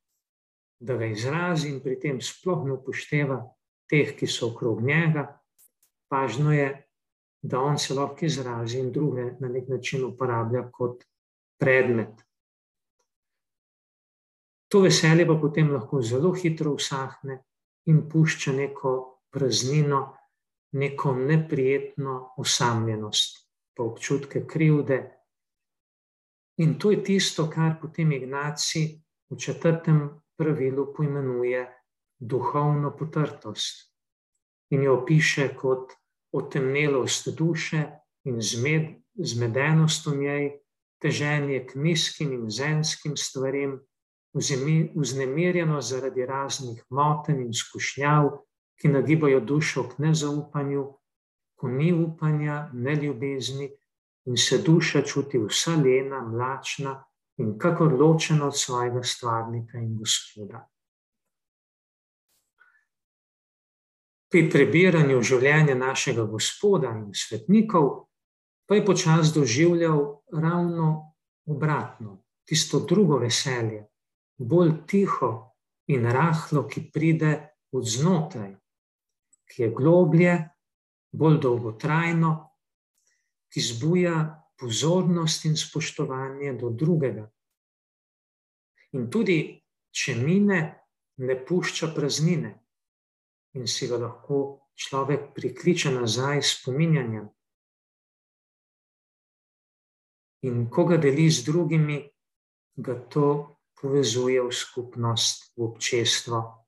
da 0.80 0.96
ga 0.98 1.06
izrazi 1.06 1.70
in 1.70 1.82
pri 1.84 2.00
tem 2.00 2.22
sploh 2.22 2.64
ne 2.66 2.78
upošteva 2.78 3.42
teh, 3.90 4.16
ki 4.16 4.28
so 4.28 4.54
okrog 4.54 4.82
njega. 4.82 5.28
Pažno 6.10 6.54
je, 6.54 6.70
da 7.42 7.60
on 7.60 7.78
se 7.78 7.94
lahko 7.94 8.26
izrazi 8.26 8.80
in 8.80 8.92
druge 8.92 9.36
na 9.40 9.48
nek 9.48 9.68
način 9.68 10.06
uporablja 10.06 10.70
kot 10.72 11.04
predmet. 11.60 12.24
To 14.70 14.82
veselje 14.82 15.28
pa 15.28 15.36
potem 15.42 15.72
lahko 15.74 16.02
zelo 16.02 16.32
hitro 16.34 16.72
usahne 16.78 17.44
in 17.90 18.04
pušča 18.10 18.54
neko 18.54 18.92
praznino, 19.34 20.16
neko 20.72 21.16
neprijetno 21.16 22.34
osamljenost, 22.38 23.49
pa 23.80 23.88
občutke 23.88 24.44
krivde. 24.44 25.08
In 26.60 26.76
to 26.76 26.92
je 26.92 27.00
tisto, 27.04 27.48
kar 27.48 27.78
potem 27.80 28.12
Ignacij 28.12 29.00
v 29.32 29.38
četrtem 29.40 30.20
pravilu 30.36 30.92
poimenuje 30.92 31.64
duhovno 32.20 32.92
potrtost 32.92 33.88
in 34.76 34.84
jo 34.84 34.98
opiše 35.00 35.56
kot 35.56 35.96
otemnelost 36.36 37.32
duše 37.32 37.86
in 38.28 38.42
zmed, 38.42 39.00
zmedenost 39.16 40.06
v 40.06 40.16
njej, 40.18 40.46
teženje 41.00 41.64
k 41.66 41.76
nizkim 41.76 42.34
in 42.36 42.50
zemskim 42.52 43.16
stvarem, 43.16 43.80
vznemirjeno 44.36 45.82
zaradi 45.82 46.26
raznih 46.26 46.84
motenj 46.90 47.48
in 47.48 47.54
skušnjav, 47.54 48.44
ki 48.76 48.92
nagibajo 48.92 49.40
dušo 49.40 49.88
k 49.90 50.04
nezaupanju, 50.04 50.84
ko 51.60 51.68
ni 51.68 51.92
upanja, 51.94 52.70
ne 52.74 52.96
ljubezni 52.96 53.70
in 54.26 54.38
se 54.38 54.62
duša 54.64 55.02
čuti 55.02 55.40
vsa 55.40 55.76
lena, 55.76 56.22
mlačna 56.22 56.98
in 57.38 57.58
kako 57.60 57.86
ločena 57.86 58.48
od 58.48 58.58
svojega 58.58 59.04
stvarnika 59.04 59.78
in 59.78 59.98
gospoda. 59.98 60.68
pri 64.30 64.46
prebiranju 64.50 65.22
življenja 65.26 65.76
našega 65.76 66.24
gospoda 66.30 66.94
in 66.94 67.10
svetnikov, 67.18 67.90
pa 68.70 68.78
je 68.78 68.86
počasi 68.86 69.34
doživljal 69.34 70.02
ravno 70.38 70.90
obratno, 71.50 72.20
tisto 72.46 72.84
drugo 72.86 73.18
veselje, 73.18 73.88
bolj 74.38 74.76
tiho 74.86 75.32
in 75.90 76.06
rahlo, 76.06 76.68
ki 76.70 76.86
pride 76.94 77.32
od 77.74 77.90
znotraj, 77.90 78.54
ki 79.50 79.64
je 79.64 79.72
globlje, 79.74 80.36
bolj 81.12 81.40
dolgotrajno, 81.42 82.32
ki 83.50 83.62
zbuja 83.62 84.16
pozornost 84.60 85.46
in 85.46 85.58
spoštovanje 85.58 86.54
do 86.62 86.70
drugega. 86.70 87.26
In 88.94 89.10
tudi, 89.10 89.40
če 89.92 90.16
mine, 90.20 90.60
ne 91.18 91.36
pušča 91.46 91.92
praznine 91.96 92.54
in 93.58 93.66
si 93.68 93.88
ga 93.90 93.98
lahko 93.98 94.70
človek 94.78 95.34
prikliče 95.36 95.92
nazaj 95.92 96.42
s 96.42 96.60
spominjanjem. 96.60 97.30
in 100.42 100.70
ko 100.70 100.86
ga 100.86 100.98
deli 100.98 101.28
z 101.30 101.44
drugimi, 101.44 102.00
ga 102.80 102.96
to 103.12 103.58
povezuje 103.82 104.40
v 104.42 104.52
skupnost, 104.52 105.52
v 105.58 105.68
občestvo. 105.68 106.68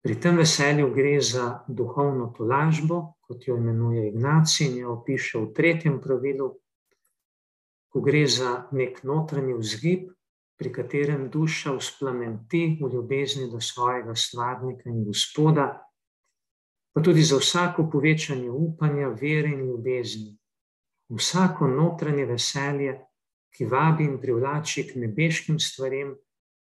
Pri 0.00 0.16
tem 0.20 0.36
veselju 0.36 0.94
gre 0.94 1.20
za 1.20 1.64
duhovno 1.68 2.30
tolažbo, 2.36 3.18
kot 3.20 3.44
jo 3.48 3.56
imenuje 3.56 4.06
Ignaci 4.08 4.64
in 4.66 4.78
jo 4.78 4.94
opiše 4.94 5.38
v 5.38 5.52
tretjem 5.52 5.98
pravilu, 6.00 6.54
ko 7.92 8.00
gre 8.00 8.24
za 8.26 8.64
nek 8.72 9.02
notranji 9.04 9.58
vzgib, 9.58 10.08
pri 10.56 10.72
katerem 10.72 11.28
duša 11.32 11.72
vzplamenti 11.76 12.78
v 12.80 12.88
ljubezni 12.92 13.50
do 13.50 13.60
svojega 13.60 14.14
stvarnika 14.14 14.90
in 14.90 15.04
gospoda, 15.04 15.68
pa 16.92 17.00
tudi 17.00 17.22
za 17.22 17.36
vsako 17.36 17.88
povečanje 17.92 18.50
upanja, 18.50 19.08
vere 19.08 19.52
in 19.52 19.66
ljubezni, 19.68 20.36
vsako 21.08 21.68
notranje 21.68 22.24
veselje, 22.24 22.96
ki 23.56 23.64
vabi 23.66 24.04
in 24.04 24.18
privlači 24.20 24.86
k 24.88 24.96
nebeškim 25.00 25.58
stvarem 25.58 26.16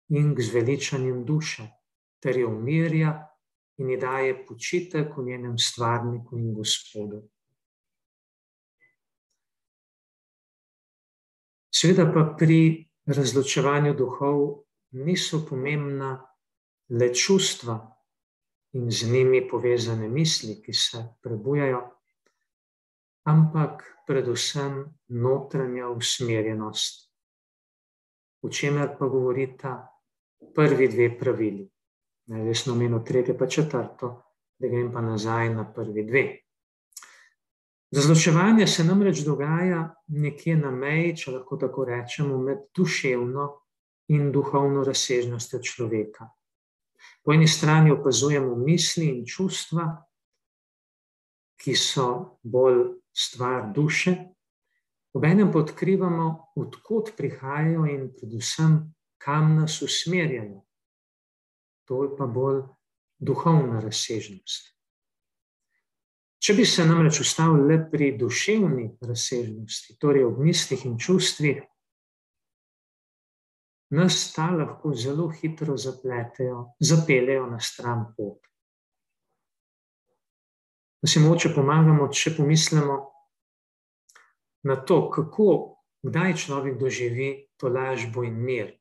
in 0.08 0.34
k 0.34 0.42
zveličanjem 0.42 1.24
duše, 1.24 1.66
ter 2.22 2.38
jo 2.38 2.48
umirja 2.48 3.27
in 3.78 3.90
ji 3.90 3.96
daje 3.96 4.46
počitek 4.46 5.16
v 5.16 5.24
njenem 5.24 5.58
stvarniku 5.58 6.38
in 6.38 6.54
gospodu. 6.54 7.22
Seveda 11.70 12.08
pa 12.10 12.24
pri 12.38 12.88
razločevanju 13.06 13.94
duhov 13.94 14.64
niso 14.90 15.44
pomembna 15.46 16.16
le 16.90 17.14
čustva 17.14 17.76
in 18.72 18.90
z 18.90 19.12
njimi 19.12 19.44
povezane 19.48 20.08
misli, 20.08 20.58
ki 20.62 20.72
se 20.72 21.04
prebujajo, 21.22 21.80
ampak 23.30 23.84
predvsem 24.06 24.84
notranja 25.08 25.88
usmerjenost, 25.88 27.06
o 28.42 28.48
čemer 28.48 28.96
pa 28.98 29.06
govorita 29.06 29.74
prvi 30.54 30.88
dve 30.88 31.18
pravili. 31.18 31.68
Jaz 32.28 32.62
sem 32.62 32.72
omenil 32.72 33.00
tretje, 33.04 33.38
pa 33.38 33.46
četrto, 33.46 34.10
da 34.58 34.68
grem 34.68 34.92
pa 34.92 35.00
nazaj 35.00 35.54
na 35.54 35.64
prvi 35.72 36.04
dve. 36.04 36.24
Razločevanje 37.94 38.66
se 38.66 38.84
namreč 38.84 39.22
dogaja 39.24 39.94
nekje 40.06 40.56
na 40.56 40.70
meji, 40.70 41.14
če 41.16 41.32
lahko 41.38 41.56
tako 41.56 41.86
rečemo, 41.88 42.36
med 42.38 42.66
duševno 42.76 43.46
in 44.12 44.28
duhovno 44.32 44.84
razsežnostjo 44.84 45.62
človeka. 45.64 46.28
Po 47.24 47.32
eni 47.32 47.48
strani 47.48 47.92
opazujemo 47.96 48.56
misli 48.56 49.08
in 49.08 49.24
čustva, 49.26 49.88
ki 51.56 51.74
so 51.76 52.38
bolj 52.42 52.84
stvar 53.16 53.72
duše, 53.72 54.14
obenem 55.16 55.48
pa 55.52 55.64
odkrivamo, 55.64 56.28
odkot 56.60 57.14
prihajajo 57.16 57.88
in 57.88 58.10
predvsem, 58.12 58.80
kam 59.18 59.56
nas 59.56 59.80
usmerjajo. 59.82 60.67
To 61.88 62.02
je 62.04 62.10
pa 62.16 62.26
bolj 62.28 62.62
duhovna 63.18 63.80
razsežnost. 63.80 64.74
Če 66.38 66.54
bi 66.54 66.64
se 66.68 66.84
namreč 66.86 67.20
ustavili 67.24 67.64
le 67.72 67.78
pri 67.90 68.12
duševni 68.18 68.90
razsežnosti, 69.02 69.96
torej 69.98 70.28
ob 70.28 70.38
mislih 70.44 70.84
in 70.86 70.98
čustvih, 71.00 71.64
nas 73.96 74.20
ta 74.34 74.50
lahko 74.52 74.92
zelo 74.94 75.30
hitro 75.32 75.76
zapletejo, 75.80 76.68
zapeljejo 76.78 77.48
na 77.50 77.58
stran 77.58 78.04
pot 78.16 78.48
da 81.02 81.08
si 81.08 81.20
moče 81.20 81.52
pomagamo, 81.54 82.08
če 82.10 82.34
pomislimo 82.36 82.98
na 84.66 84.76
to, 84.76 85.04
kako, 85.14 85.50
kdaj 86.02 86.34
človek 86.42 86.78
doživi 86.80 87.28
to 87.58 87.70
lažbo 87.70 88.24
in 88.26 88.40
mir. 88.42 88.72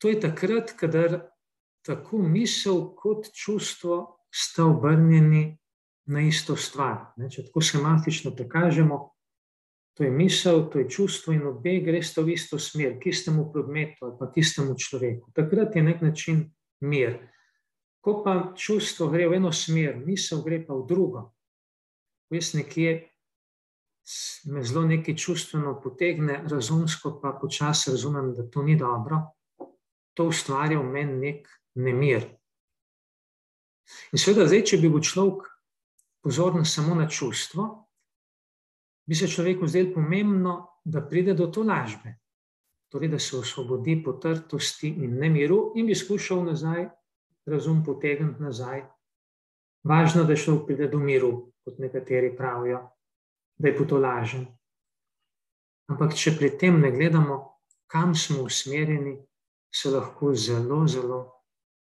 To 0.00 0.08
je 0.08 0.20
takrat, 0.20 0.72
kadar 0.80 1.20
tako 1.84 2.18
misel 2.18 2.94
kot 2.96 3.28
čustvo 3.36 4.16
sta 4.32 4.64
obrnjeni 4.64 5.58
na 6.06 6.20
isto 6.20 6.56
stvar. 6.56 7.12
Ne? 7.16 7.28
Če 7.30 7.46
tako 7.48 7.60
schematično 7.60 8.32
prikažemo, 8.36 9.00
to 9.94 10.04
je 10.04 10.10
misel, 10.10 10.62
to 10.72 10.80
je 10.80 10.88
čustvo 10.90 11.34
in 11.36 11.44
obe 11.46 11.80
greste 11.84 12.22
v 12.24 12.32
isto 12.32 12.58
smer, 12.58 12.96
k 13.00 13.12
istemu 13.12 13.50
predmetu 13.52 14.06
ali 14.06 14.16
pa 14.18 14.30
k 14.32 14.40
istemu 14.40 14.74
človeku. 14.78 15.32
Takrat 15.36 15.76
je 15.76 15.82
nek 15.82 16.00
način 16.00 16.46
mir. 16.80 17.18
Ko 18.00 18.22
pa 18.24 18.54
čustvo 18.56 19.10
gre 19.12 19.28
v 19.28 19.36
eno 19.36 19.52
smer, 19.52 19.98
misel 20.00 20.40
gre 20.46 20.62
pa 20.64 20.72
v 20.74 20.86
drugo, 20.88 21.26
jaz 22.32 22.54
nekje 22.56 23.10
me 24.48 24.62
zelo 24.64 24.86
nekaj 24.88 25.14
čustveno 25.20 25.74
potegne, 25.82 26.40
razumsko 26.48 27.18
pa 27.20 27.34
počasi 27.36 27.92
razumem, 27.92 28.32
da 28.34 28.46
to 28.48 28.62
ni 28.64 28.78
dobro, 28.80 29.20
to 30.14 30.28
ustvarja 30.30 30.80
v 30.80 30.86
meni 30.90 31.18
nek 31.20 31.48
nemir. 31.74 32.26
In 34.14 34.22
seveda, 34.22 34.46
zdaj, 34.46 34.64
če 34.70 34.80
bi 34.82 34.90
bil 34.90 35.02
človek 35.02 35.46
pozoren 36.22 36.64
samo 36.64 36.94
na 36.94 37.08
čustvo, 37.08 37.66
bi 39.06 39.16
se 39.18 39.28
človeku 39.28 39.66
zdelo 39.66 39.94
pomembno, 39.96 40.56
da 40.84 41.02
pride 41.04 41.34
do 41.36 41.50
to 41.52 41.62
lažbe, 41.66 42.14
torej 42.88 43.10
da 43.12 43.18
se 43.18 43.36
osvobodi 43.36 43.98
potrtosti 44.04 44.88
in 44.88 45.18
nemiru 45.20 45.72
in 45.76 45.86
bi 45.86 45.94
skušal 45.94 46.44
nazaj 46.46 46.88
razum 47.50 47.84
potegniti 47.84 48.42
nazaj. 48.42 48.84
Važno, 49.84 50.24
da 50.24 50.36
šel 50.36 50.60
pride 50.66 50.88
do 50.92 50.98
miru, 50.98 51.52
kot 51.64 51.78
nekateri 51.78 52.34
pravijo, 52.36 52.82
da 53.58 53.68
je 53.68 53.86
to 53.88 53.98
lažen. 53.98 54.46
Ampak, 55.90 56.14
če 56.14 56.36
pri 56.38 56.50
tem 56.58 56.80
ne 56.80 56.90
gledamo, 56.92 57.38
kam 57.90 58.14
smo 58.14 58.44
usmerjeni, 58.46 59.16
se 59.70 59.90
lahko 59.90 60.34
zelo, 60.34 60.86
zelo 60.88 61.20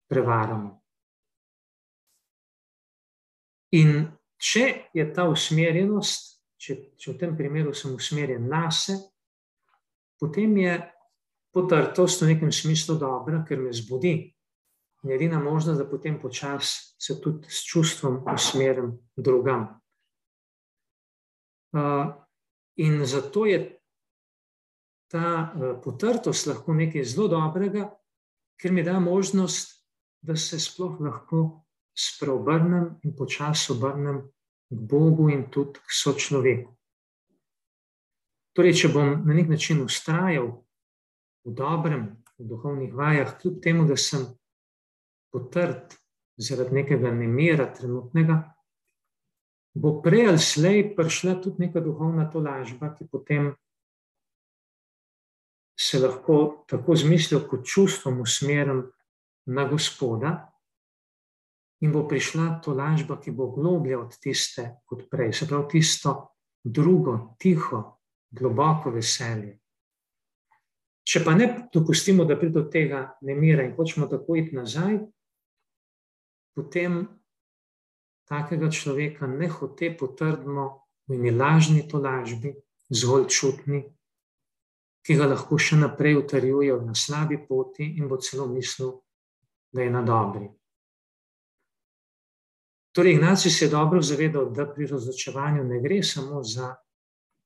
prevaramo. 0.10 0.78
In 3.72 4.04
če 4.42 4.92
je 4.94 5.06
ta 5.16 5.26
usmerjenost, 5.32 6.42
če, 6.60 6.76
če 7.00 7.14
v 7.14 7.18
tem 7.18 7.36
primeru 7.38 7.74
sem 7.74 7.94
usmerjen 7.96 8.50
na 8.52 8.68
sebe, 8.72 9.08
potem 10.22 10.58
je 10.62 10.76
potrtost 11.56 12.22
v 12.22 12.34
nekem 12.36 12.52
smislu 12.54 12.98
dobra, 13.00 13.42
ker 13.48 13.60
me 13.60 13.72
zbudi, 13.74 14.14
je 15.02 15.16
edina 15.16 15.40
možnost, 15.40 15.80
da 15.80 15.90
potem 15.90 16.20
počasi 16.22 16.94
se 17.02 17.18
tudi 17.22 17.50
s 17.50 17.64
čustvom 17.66 18.22
usmerim 18.30 18.94
drugam. 19.18 19.82
Uh, 21.72 22.12
in 22.76 23.06
zato 23.06 23.46
je 23.46 23.81
ta 25.12 25.52
uh, 25.52 25.76
potrtost 25.84 26.48
lahko 26.48 26.74
nekaj 26.74 27.04
zelo 27.04 27.28
dobrega, 27.32 27.90
ker 28.62 28.72
mi 28.72 28.84
da 28.84 29.00
možnost, 29.00 29.82
da 30.22 30.36
se 30.36 30.60
sploh 30.60 31.00
lahko 31.02 31.62
spreobrnem 31.98 33.02
in 33.04 33.16
počasi 33.16 33.72
obrnem 33.74 34.22
k 34.70 34.80
Bogu 34.80 35.30
in 35.30 35.50
tudi 35.52 35.80
k 35.80 35.92
sočloveku. 35.92 36.72
Torej, 38.56 38.76
če 38.84 38.92
bom 38.92 39.22
na 39.26 39.36
nek 39.36 39.50
način 39.52 39.82
ustrajal 39.84 40.52
v 41.48 41.54
dobrem, 41.56 42.08
v 42.40 42.48
duhovnih 42.48 42.94
vajah, 42.94 43.36
kljub 43.40 43.60
temu, 43.64 43.86
da 43.88 43.96
sem 43.98 44.26
potrt 45.32 45.96
zaradi 46.42 46.82
nekega 46.82 47.12
nemira 47.16 47.68
trenutnega, 47.72 48.42
bo 49.74 50.02
prej 50.04 50.28
ali 50.34 50.42
slej 50.44 50.82
prišla 50.96 51.38
tudi 51.44 51.68
neka 51.68 51.84
duhovna 51.84 52.28
tolažba, 52.32 52.92
ki 52.96 53.08
potem 53.12 53.54
se 55.82 56.00
lahko 56.00 56.64
tako 56.68 56.96
z 56.96 57.10
mislijo 57.10 57.48
kot 57.50 57.66
čustvom 57.66 58.22
usmerim 58.22 58.84
na 59.46 59.66
Gospoda 59.66 60.32
in 61.82 61.92
bo 61.92 62.04
prišla 62.08 62.60
tolažba, 62.62 63.18
ki 63.22 63.32
bo 63.32 63.48
globlja 63.50 64.00
od 64.00 64.14
tiste 64.22 64.68
kot 64.86 65.08
prej, 65.10 65.34
se 65.34 65.48
pravi 65.50 65.68
tisto 65.72 66.14
drugo, 66.64 67.36
tiho, 67.42 67.82
globoko 68.30 68.92
veselje. 68.94 69.58
Če 71.04 71.24
pa 71.26 71.34
ne 71.34 71.48
dopustimo, 71.74 72.28
da 72.30 72.38
pride 72.38 72.60
do 72.60 72.70
tega 72.70 73.02
nemira 73.26 73.66
in 73.66 73.74
hočemo 73.76 74.06
tako 74.08 74.38
iti 74.38 74.56
nazaj, 74.56 75.00
potem 76.54 77.02
takega 78.30 78.70
človeka 78.70 79.28
ne 79.28 79.50
hote 79.50 79.90
potrdimo 79.98 80.68
v 81.10 81.18
eni 81.18 81.34
lažni 81.34 81.88
tolažbi, 81.90 82.54
zgolj 82.94 83.26
čutni, 83.34 83.82
ki 85.06 85.18
ga 85.18 85.28
lahko 85.32 85.58
še 85.58 85.80
naprej 85.82 86.20
utrjuje 86.22 86.78
na 86.86 86.96
slabi 86.96 87.40
poti 87.48 87.96
in 87.98 88.08
bo 88.08 88.18
celo 88.22 88.48
mislil, 88.48 89.00
da 89.74 89.82
je 89.82 89.92
na 89.92 90.02
dobri. 90.06 90.50
Torej, 92.92 93.14
Ignaci 93.14 93.50
se 93.50 93.66
je 93.66 93.72
dobro 93.72 94.02
zavedal, 94.02 94.50
da 94.52 94.66
pri 94.68 94.88
razločevanju 94.88 95.64
ne 95.64 95.80
gre 95.80 96.04
samo 96.04 96.44
za 96.44 96.76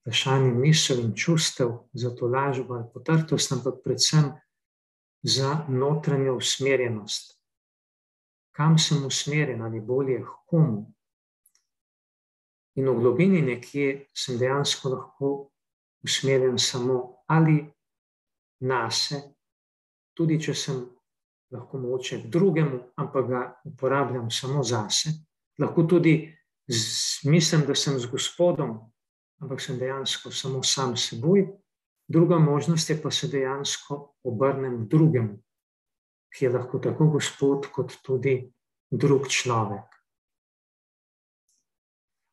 vprašanje 0.02 0.52
misel 0.52 1.00
in 1.00 1.14
čustev, 1.16 1.72
za 1.94 2.16
to 2.16 2.28
lažbo 2.28 2.74
ali 2.74 2.90
potrtost, 2.94 3.52
ampak 3.52 3.82
predvsem 3.84 4.34
za 5.24 5.66
notranjo 5.70 6.36
usmerjenost, 6.38 7.40
kam 8.52 8.78
sem 8.78 9.06
usmerjen 9.06 9.62
ali 9.62 9.82
bolje, 9.82 10.26
komu. 10.46 10.92
In 12.76 12.90
v 12.90 13.00
globini 13.00 13.42
nekje 13.42 14.10
sem 14.14 14.38
dejansko 14.38 14.90
lahko 14.90 15.32
usmerjen 16.04 16.58
samo 16.60 17.15
ali 17.28 17.72
na 18.60 18.90
sebe, 18.92 19.34
tudi 20.16 20.40
če 20.42 20.54
sem 20.56 20.82
lahko 21.52 21.80
moče 21.80 22.24
drugemu, 22.32 22.80
ampak 22.96 23.28
ga 23.28 23.42
uporabljam 23.68 24.32
samo 24.32 24.64
zase. 24.64 25.12
Lahko 25.60 25.84
tudi 25.84 26.16
z, 26.68 27.30
mislim, 27.30 27.66
da 27.68 27.76
sem 27.76 28.00
z 28.00 28.10
Gospodom, 28.12 28.78
ampak 29.42 29.62
sem 29.62 29.80
dejansko 29.80 30.32
samo 30.32 30.64
sam 30.64 30.96
seboj. 30.98 31.48
Druga 32.08 32.38
možnost 32.40 32.90
je 32.90 33.02
pa, 33.02 33.12
se 33.12 33.28
dejansko 33.28 34.16
obrnem 34.24 34.88
drugemu, 34.88 35.40
ki 36.30 36.46
je 36.46 36.52
lahko 36.52 36.80
tako 36.80 37.10
Gospod, 37.18 37.70
kot 37.74 37.98
tudi 38.06 38.52
drug 38.92 39.28
človek. 39.28 39.90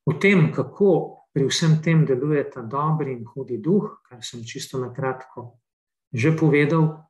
V 0.06 0.18
tem, 0.20 0.50
kako 0.52 1.21
pri 1.32 1.48
vsem 1.48 1.80
tem 1.82 2.04
deluje 2.06 2.44
ta 2.50 2.60
dobri 2.60 3.12
in 3.12 3.24
hudi 3.24 3.58
duh, 3.58 4.02
kar 4.04 4.20
sem 4.24 4.44
čisto 4.44 4.78
na 4.78 4.92
kratko 4.92 5.62
že 6.12 6.36
povedal, 6.36 7.08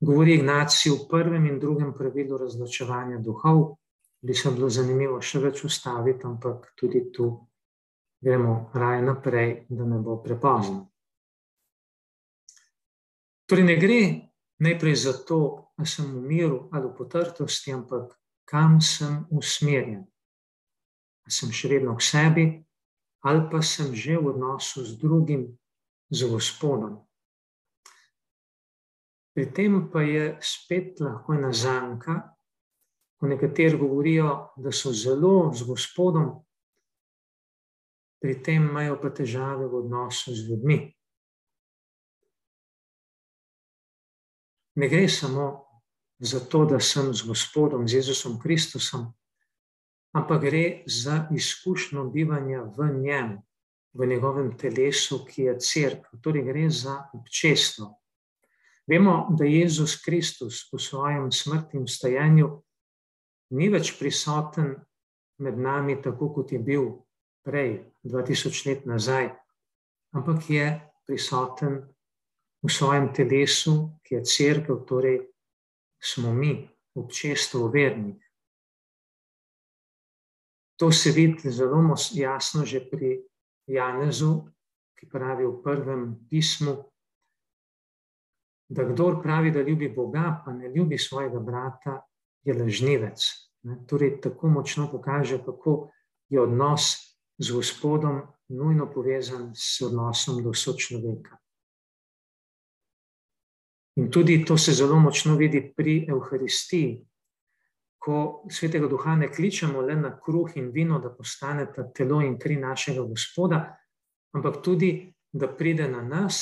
govori 0.00 0.36
Ignacij 0.36 0.92
v 0.92 1.08
prvem 1.08 1.46
in 1.46 1.58
drugem 1.58 1.96
pravilu 1.96 2.36
razločevanja 2.36 3.18
duhov. 3.18 3.80
Bi 4.20 4.34
se 4.34 4.50
bilo 4.50 4.68
zanimivo 4.68 5.20
še 5.22 5.38
več 5.40 5.64
ustaviti, 5.64 6.26
ampak 6.26 6.74
tudi 6.76 7.08
tu 7.14 7.48
gremo 8.20 8.70
raje 8.74 9.02
naprej, 9.02 9.50
da 9.70 9.86
ne 9.86 9.98
bo 10.02 10.18
prepozno. 10.22 10.90
Torej, 13.48 13.64
ne 13.64 13.76
gre 13.78 14.00
najprej 14.58 14.96
za 14.98 15.14
to, 15.24 15.70
da 15.78 15.86
sem 15.86 16.10
v 16.10 16.20
miru 16.26 16.66
ali 16.74 16.90
v 16.90 16.96
potrtosti, 16.98 17.72
ampak 17.72 18.18
kam 18.44 18.80
sem 18.82 19.22
usmerjen. 19.30 20.02
Ali 21.22 21.32
sem 21.32 21.54
še 21.54 21.70
vedno 21.70 21.94
v 21.94 22.02
sebi, 22.02 22.46
ali 23.20 23.42
pa 23.50 23.62
sem 23.62 23.94
že 23.94 24.18
v 24.18 24.26
odnosu 24.34 24.84
z 24.84 24.98
drugim, 24.98 25.58
z 26.10 26.24
Gospodom. 26.30 27.04
Pri 29.34 29.46
tem 29.54 29.90
pa 29.90 30.02
je 30.02 30.38
spet 30.42 31.00
lahko 31.00 31.34
ena 31.34 31.52
zanka, 31.52 32.34
ko 33.18 33.26
nekateri 33.26 33.78
govorijo, 33.78 34.54
da 34.56 34.72
so 34.72 34.92
zelo 34.94 35.54
z 35.54 35.62
Gospodom, 35.66 36.42
pri 38.18 38.42
tem 38.42 38.66
imajo 38.66 38.98
pa 38.98 39.10
težave 39.14 39.66
v 39.66 39.74
odnosu 39.78 40.34
z 40.34 40.50
ljudmi. 40.50 40.78
Ne 44.78 44.86
gre 44.88 45.08
samo 45.08 45.66
za 46.18 46.40
to, 46.40 46.64
da 46.66 46.80
sem 46.80 47.14
z 47.14 47.26
Gospodom, 47.26 47.86
z 47.88 48.02
Jezusom 48.02 48.38
Kristusom, 48.42 49.14
ampak 50.12 50.42
gre 50.42 50.82
za 50.86 51.28
izkušnjo 51.34 52.04
bivanja 52.04 52.62
v 52.76 52.90
njem, 53.00 53.38
v 53.92 54.06
njegovem 54.06 54.52
telesu, 54.58 55.24
ki 55.24 55.42
je 55.42 55.58
crkva. 55.60 56.20
Torej, 56.22 56.44
gre 56.44 56.70
za 56.70 57.08
občestvo. 57.14 57.94
Vemo, 58.88 59.28
da 59.30 59.44
Jezus 59.44 59.98
Kristus 60.04 60.68
v 60.72 60.78
svojem 60.80 61.32
smrtnem 61.32 61.86
stajanju 61.86 62.48
ni 63.50 63.68
več 63.68 63.92
prisoten 63.98 64.74
med 65.44 65.58
nami, 65.58 65.98
tako 66.02 66.32
kot 66.34 66.52
je 66.52 66.58
bil 66.58 66.88
prej, 67.44 67.84
2000 68.04 68.66
let 68.68 68.86
nazaj, 68.86 69.30
ampak 70.16 70.50
je 70.50 70.66
prisoten 71.06 71.82
v 72.62 72.70
svojem 72.72 73.12
telesu, 73.12 74.00
ki 74.02 74.18
je 74.18 74.24
crkva, 74.24 74.80
torej 74.88 75.20
smo 76.00 76.32
mi, 76.34 76.68
občestvo 76.96 77.68
vernih. 77.68 78.27
To 80.78 80.92
se 80.92 81.10
vidi 81.10 81.50
zelo 81.50 81.82
jasno 82.14 82.64
že 82.64 82.80
pri 82.80 83.18
Janezu, 83.66 84.48
ki 84.98 85.06
pravi 85.06 85.46
v 85.46 85.62
prvem 85.62 86.02
pismu, 86.30 86.88
da 88.68 88.84
kdo 88.84 89.20
pravi, 89.22 89.50
da 89.50 89.62
ljubi 89.62 89.88
Boga, 89.88 90.42
pa 90.44 90.52
ne 90.52 90.68
ljubi 90.68 90.98
svojega 90.98 91.40
brata, 91.40 92.02
je 92.44 92.54
lažnivec. 92.54 93.22
Torej, 93.86 94.20
tako 94.20 94.48
močno 94.48 94.88
pokaže, 94.90 95.38
kako 95.44 95.90
je 96.28 96.40
odnos 96.40 96.96
z 97.38 97.52
Gospodom 97.52 98.22
nujno 98.48 98.86
povezan 98.92 99.52
s 99.54 99.80
odnosom 99.82 100.42
do 100.42 100.54
sočloveka. 100.54 101.36
In 103.96 104.10
tudi 104.10 104.44
to 104.44 104.58
se 104.58 104.72
zelo 104.72 104.98
močno 104.98 105.36
vidi 105.36 105.72
pri 105.76 106.06
Euharistiji, 106.08 107.07
ko 108.08 108.44
svetega 108.48 108.88
duha 108.88 109.18
ne 109.20 109.26
kličemo 109.28 109.82
le 109.84 109.94
na 110.00 110.14
kruh 110.16 110.54
in 110.56 110.70
vino, 110.72 110.96
da 110.98 111.10
postaneta 111.12 111.82
telo 111.92 112.22
in 112.24 112.38
kri 112.40 112.56
našega 112.56 113.02
Gospoda, 113.04 113.58
ampak 114.32 114.62
tudi, 114.64 115.12
da 115.32 115.48
pride 115.48 115.90
na 115.92 116.00
nas 116.00 116.38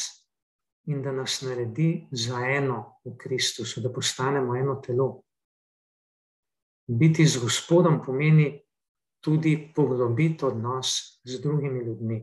in 0.87 1.01
da 1.03 1.11
nas 1.13 1.41
naredi 1.43 2.07
za 2.13 2.39
eno 2.39 3.01
v 3.05 3.17
Kristusu, 3.19 3.83
da 3.83 3.91
postanemo 3.91 4.55
eno 4.55 4.77
telo. 4.79 5.09
Biti 6.87 7.27
z 7.27 7.43
Gospodom 7.43 7.99
pomeni 8.05 8.47
tudi 9.19 9.57
poglobiti 9.75 10.45
odnos 10.47 11.19
z 11.25 11.41
drugimi 11.43 11.83
ljudmi, 11.83 12.21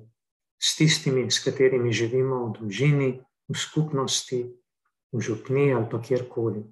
s 0.55 0.77
tistimi, 0.77 1.27
s 1.31 1.43
katerimi 1.43 1.91
živimo 1.91 2.45
v 2.45 2.53
družini, 2.61 3.09
v 3.51 3.57
skupnosti, 3.59 4.39
v 5.11 5.19
župni 5.19 5.73
ali 5.73 5.91
pa 5.91 5.99
kjerkoli. 5.99 6.63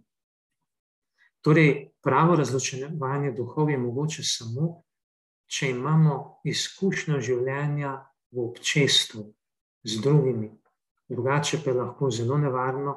Torej, 1.41 1.89
pravo 2.01 2.35
razločevanje 2.35 3.31
duhov 3.31 3.69
je 3.69 3.77
mogoče 3.77 4.23
samo, 4.23 4.83
če 5.49 5.71
imamo 5.73 6.41
izkušnjo 6.45 7.19
življenja 7.21 7.95
v 8.31 8.43
občestvu 8.45 9.23
z 9.83 10.01
drugimi, 10.01 10.51
drugače 11.09 11.63
pa 11.63 11.71
je 11.71 11.77
lahko 11.79 12.11
zelo 12.11 12.37
nevarno, 12.37 12.93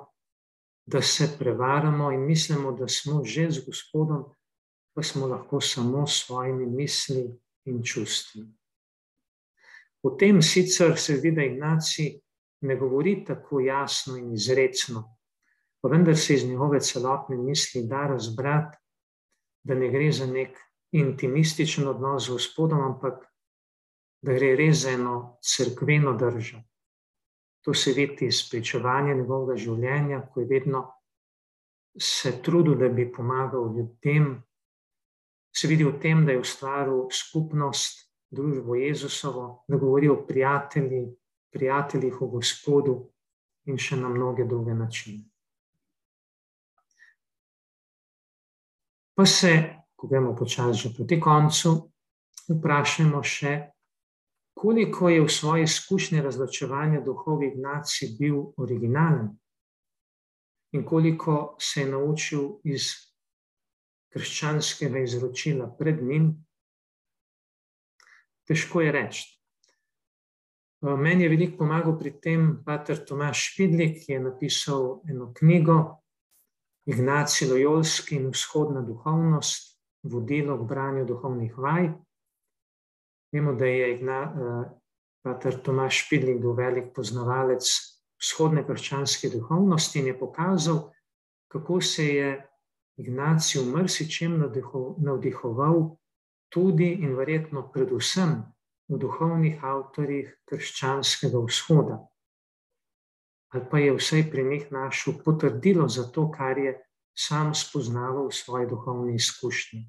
da 0.87 1.01
se 1.03 1.31
prevaramo 1.39 2.11
in 2.13 2.27
mislimo, 2.29 2.73
da 2.77 2.89
smo 2.89 3.25
že 3.25 3.49
z 3.51 3.65
Gospodom, 3.67 4.27
pa 4.95 5.03
smo 5.03 5.27
lahko 5.27 5.61
samo 5.61 6.07
s 6.07 6.27
svojimi 6.27 6.67
misli 6.67 7.25
in 7.65 7.83
čustvi. 7.83 8.45
Potem 10.03 10.43
sicer 10.43 10.99
se 11.01 11.17
vidi, 11.17 11.37
da 11.37 11.45
Ignaci 11.49 12.21
ne 12.61 12.77
govori 12.77 13.25
tako 13.25 13.61
jasno 13.61 14.17
in 14.17 14.35
izrecno, 14.35 15.17
pa 15.85 15.89
vendar 15.89 16.17
se 16.17 16.35
iz 16.35 16.47
njegove 16.49 16.81
celotne 16.81 17.37
misli 17.37 17.83
da 17.87 18.07
razbrati, 18.07 18.79
da 19.65 19.75
ne 19.75 19.91
gre 19.93 20.13
za 20.13 20.27
nek 20.27 20.57
intimističen 20.97 21.89
odnos 21.89 22.25
z 22.25 22.33
Gospodom, 22.33 22.81
ampak 22.81 23.19
da 24.23 24.33
gre 24.33 24.55
res 24.57 24.79
za 24.87 24.95
eno 24.97 25.37
crkveno 25.45 26.15
državo. 26.17 26.63
To 27.65 27.75
se 27.75 27.93
vidi 27.93 28.31
iz 28.33 28.41
pričevanja 28.51 29.15
njegovega 29.15 29.59
življenja, 29.61 30.23
ko 30.33 30.41
je 30.41 30.47
vedno 30.47 30.81
se 32.01 32.33
trudil, 32.43 32.79
da 32.81 32.89
bi 32.89 33.13
pomagal 33.13 33.77
ljudem. 33.77 34.43
Se 35.53 35.69
vidi 35.69 35.85
v 35.85 35.99
tem, 36.01 36.25
da 36.25 36.33
je 36.33 36.41
ustvaril 36.41 37.11
skupnost, 37.13 38.09
družbo 38.33 38.81
Jezusovo, 38.81 39.67
da 39.69 39.77
govori 39.77 40.09
o 40.09 40.17
prijatelji, 40.27 41.05
prijateljih 41.53 42.17
v 42.21 42.33
Gospodu 42.39 42.97
in 43.69 43.77
še 43.77 44.01
na 44.01 44.09
mnoge 44.09 44.49
druge 44.49 44.73
načine. 44.75 45.34
Pa 49.15 49.27
se, 49.27 49.75
ko 49.95 50.09
gremo 50.11 50.35
počasi 50.37 50.89
že 50.89 50.95
proti 50.97 51.21
koncu, 51.21 51.71
vprašajmo 52.51 53.23
še, 53.23 53.53
koliko 54.55 55.09
je 55.09 55.23
v 55.23 55.31
svoji 55.31 55.63
izkušnji 55.63 56.23
razločevanja 56.23 57.01
duhov 57.01 57.43
Ignaci 57.43 58.17
bil 58.19 58.41
originalen 58.57 59.31
in 60.75 60.85
koliko 60.85 61.55
se 61.61 61.81
je 61.81 61.89
naučil 61.89 62.49
iz 62.65 62.91
krščanskega 64.11 64.99
izročila 64.99 65.69
pred 65.79 66.03
njim, 66.03 66.33
težko 68.47 68.83
je 68.83 68.93
reči. 68.93 69.25
Meni 70.83 71.25
je 71.25 71.31
veliko 71.31 71.63
pomagal 71.63 71.95
pri 71.99 72.13
tem 72.21 72.49
pater 72.67 72.99
Tomaš 73.07 73.53
Špidlik, 73.53 74.03
ki 74.05 74.13
je 74.13 74.21
napisal 74.21 75.01
eno 75.09 75.31
knjigo 75.35 75.79
Ignaci 76.87 77.47
Lojolski 77.49 78.17
in 78.17 78.29
vzhodna 78.31 78.83
duhovnost, 78.85 79.75
vodilo 80.03 80.59
k 80.59 80.69
branju 80.69 81.05
duhovnih 81.09 81.59
vaj. 81.59 81.89
Vemo, 83.33 83.55
da 83.55 83.67
je 83.67 83.95
uh, 83.97 84.67
pater 85.25 85.57
Tomaš 85.63 86.05
Špidlik 86.05 86.41
bil 86.41 86.53
velik 86.53 86.93
poznavalec 86.95 87.65
vzhodne 88.21 88.67
krščanske 88.67 89.31
duhovnosti 89.33 89.99
in 89.99 90.13
je 90.13 90.19
pokazal, 90.19 90.91
kako 91.49 91.81
se 91.81 92.07
je 92.07 92.29
Ignacij 92.97 93.59
v 93.63 93.73
mrsičem 93.75 94.37
navdihoval 94.99 95.97
tudi 96.49 96.93
in 97.03 97.17
verjetno 97.19 97.65
predvsem 97.73 98.37
v 98.89 98.99
duhovnih 99.03 99.65
avtorjih 99.65 100.31
krščanskega 100.47 101.41
vzhoda. 101.43 101.99
Ali 103.55 103.63
pa 103.71 103.79
je 103.79 103.93
vsaj 103.95 104.25
pri 104.31 104.45
njih 104.45 104.73
našel 104.73 105.15
potrdilo 105.25 105.89
za 105.89 106.09
to, 106.11 106.27
kar 106.31 106.59
je 106.59 106.75
sam 107.15 107.55
spoznaval 107.55 108.27
v 108.27 108.35
svoji 108.35 108.67
duhovni 108.67 109.15
izkušnji. 109.15 109.85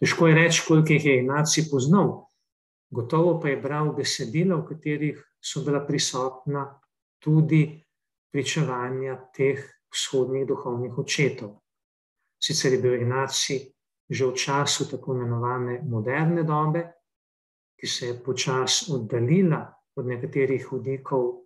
Težko 0.00 0.28
je 0.28 0.34
reči, 0.34 0.62
koliko 0.68 0.92
jih 0.92 1.04
je 1.04 1.18
Ignacij 1.20 1.68
poznal, 1.70 2.24
gotovo 2.90 3.36
pa 3.40 3.48
je 3.48 3.60
bral 3.60 3.92
besedila, 3.92 4.56
v 4.56 4.66
katerih 4.68 5.20
so 5.40 5.60
bila 5.64 5.84
prisotna 5.84 6.64
tudi 7.20 7.84
pričevanja 8.32 9.18
teh 9.36 9.60
vzhodnih 9.92 10.46
duhovnih 10.48 10.98
očetov. 10.98 11.60
Sicer 12.40 12.72
je 12.72 12.80
bil 12.80 13.00
Ignacij 13.02 13.72
že 14.08 14.26
v 14.26 14.36
času 14.38 14.86
tako 14.86 15.16
imenovane 15.16 15.80
moderne 15.82 16.44
dobe, 16.46 16.84
ki 17.74 17.86
se 17.86 18.06
je 18.06 18.20
počasi 18.22 18.92
oddaljila 18.94 19.66
od 19.96 20.06
nekaterih 20.06 20.66
hodnikov 20.70 21.45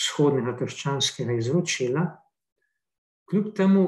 vzhodnega 0.00 0.56
krščanskega 0.56 1.36
izročila, 1.36 2.06
kljub 3.28 3.52
temu 3.56 3.84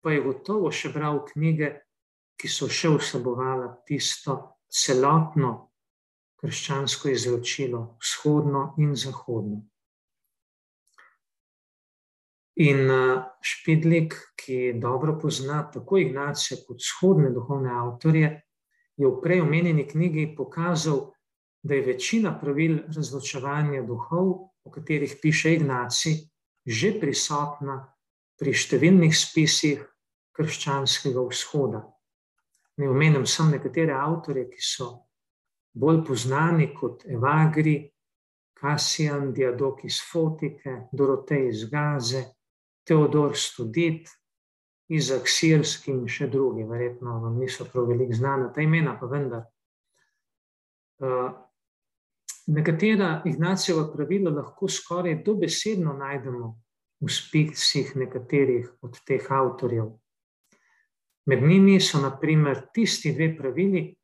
pa 0.00 0.14
je 0.14 0.22
gotovo 0.22 0.70
še 0.70 0.92
bral 0.94 1.24
knjige, 1.26 1.72
ki 2.36 2.48
so 2.52 2.68
še 2.70 2.92
vsebovala 2.94 3.72
tisto 3.88 4.36
celotno 4.70 5.52
krščansko 6.38 7.10
izročilo, 7.10 7.80
vzhodno 7.98 8.68
in 8.78 8.94
zahodno. 8.94 9.64
In 12.56 12.88
Špidlik, 13.44 14.14
ki 14.36 14.76
dobro 14.80 15.16
pozna 15.20 15.64
tako 15.72 15.98
Ignacija 16.00 16.62
kot 16.64 16.80
vzhodne 16.80 17.32
duhovne 17.34 17.72
avtorje, 17.72 18.30
je 18.96 19.08
v 19.08 19.20
prej 19.20 19.42
omenjeni 19.44 19.84
knjigi 19.88 20.30
pokazal, 20.36 21.10
da 21.66 21.74
je 21.74 21.84
večina 21.84 22.32
pravil 22.40 22.78
razločevanja 22.94 23.82
duhov, 23.84 24.54
o 24.66 24.70
katerih 24.70 25.18
piše 25.22 25.54
Ignacij, 25.54 26.26
že 26.66 26.96
prisotna 27.00 27.78
pri 28.36 28.52
številnih 28.52 29.14
spisih 29.14 29.84
krščanskega 30.36 31.22
vzhoda. 31.30 31.84
Ne 32.76 32.90
omenjam 32.90 33.24
samo 33.26 33.54
nekatere 33.54 33.94
avtorje, 33.94 34.48
ki 34.50 34.60
so 34.60 34.88
bolj 35.76 36.02
znani 36.16 36.72
kot 36.74 37.06
Evagri, 37.06 37.78
Kasijan, 38.56 39.32
Diadok 39.32 39.84
iz 39.84 40.00
Fotike, 40.00 40.88
Dorotej 40.92 41.48
iz 41.48 41.64
Gaze, 41.70 42.24
Teodor 42.84 43.36
Studit, 43.36 44.08
Izak 44.88 45.28
Sirski 45.28 45.90
in 45.92 46.06
še 46.08 46.28
drugi, 46.30 46.64
verjetno 46.64 47.18
vam 47.20 47.38
niso 47.40 47.66
prav 47.68 47.88
veliko 47.90 48.14
znane 48.14 48.52
ta 48.54 48.62
imena, 48.62 48.94
pa 49.00 49.08
vendar. 49.10 49.42
Uh, 51.02 51.32
nekatera 52.46 53.22
Ignacijeva 53.24 53.88
pravila 53.92 54.30
lahko 54.30 54.68
skoraj 54.68 55.22
dobesedno 55.24 55.92
najdemo 55.98 56.54
v 57.00 57.12
spisih 57.12 57.96
nekaterih 57.96 58.70
od 58.82 58.98
teh 59.04 59.30
avtorjev. 59.30 59.90
Med 61.26 61.42
njimi 61.42 61.80
so 61.80 62.00
naprimer 62.00 62.60
tisti 62.74 63.12
dve 63.12 63.32
pravili, 63.36 63.96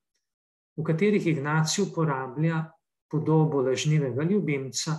v 0.77 0.85
katerih 0.85 1.27
Ignacij 1.27 1.85
uporablja 1.85 2.65
podobo 3.11 3.61
lažnivega 3.63 4.23
ljubimca 4.23 4.97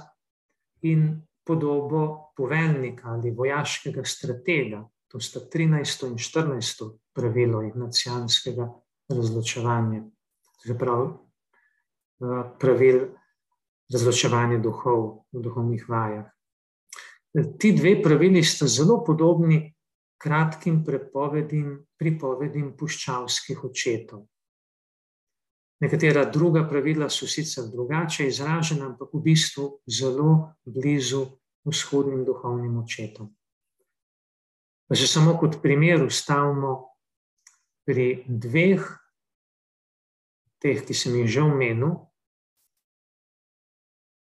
in 0.81 1.21
podobo 1.45 2.31
poveljnika 2.37 3.09
ali 3.09 3.31
vojaškega 3.31 4.03
stratega. 4.05 4.83
To 5.07 5.19
sta 5.19 5.39
13. 5.39 6.07
in 6.07 6.15
14. 6.17 6.97
pravilo 7.13 7.61
ignacijanskega 7.61 8.69
razločevanja, 9.09 10.03
zaprav 10.65 11.03
eh, 11.03 12.43
pravil 12.59 13.03
razločevanja 13.91 14.59
duhov 14.63 15.25
v 15.31 15.43
duhovnih 15.43 15.87
vajah. 15.89 16.27
Ti 17.33 17.71
dve 17.73 17.97
pravili 18.03 18.43
sta 18.45 18.67
zelo 18.69 19.01
podobni 19.03 19.73
kratkim 20.21 20.83
prepovedim, 20.85 21.81
pripovedim 21.99 22.75
puščavskih 22.77 23.63
očetov. 23.65 24.27
Nekatera 25.83 26.23
druga 26.31 26.63
pravila 26.69 27.09
so 27.11 27.27
sicer 27.27 27.65
drugače 27.67 28.29
izražena, 28.29 28.93
ampak 28.93 29.11
v 29.11 29.19
bistvu 29.25 29.65
zelo 29.89 30.53
blizu 30.63 31.25
vzhodnim 31.67 32.23
duhovnim 32.23 32.77
očetom. 32.79 33.33
Pa 34.87 34.95
se 34.95 35.07
samo 35.07 35.35
kot 35.39 35.57
primer 35.61 36.03
ustavimo 36.05 36.93
pri 37.83 38.23
dveh, 38.27 38.83
teh, 40.63 40.79
ki 40.85 40.95
sem 40.95 41.15
jih 41.19 41.27
že 41.27 41.43
omenil. 41.43 41.97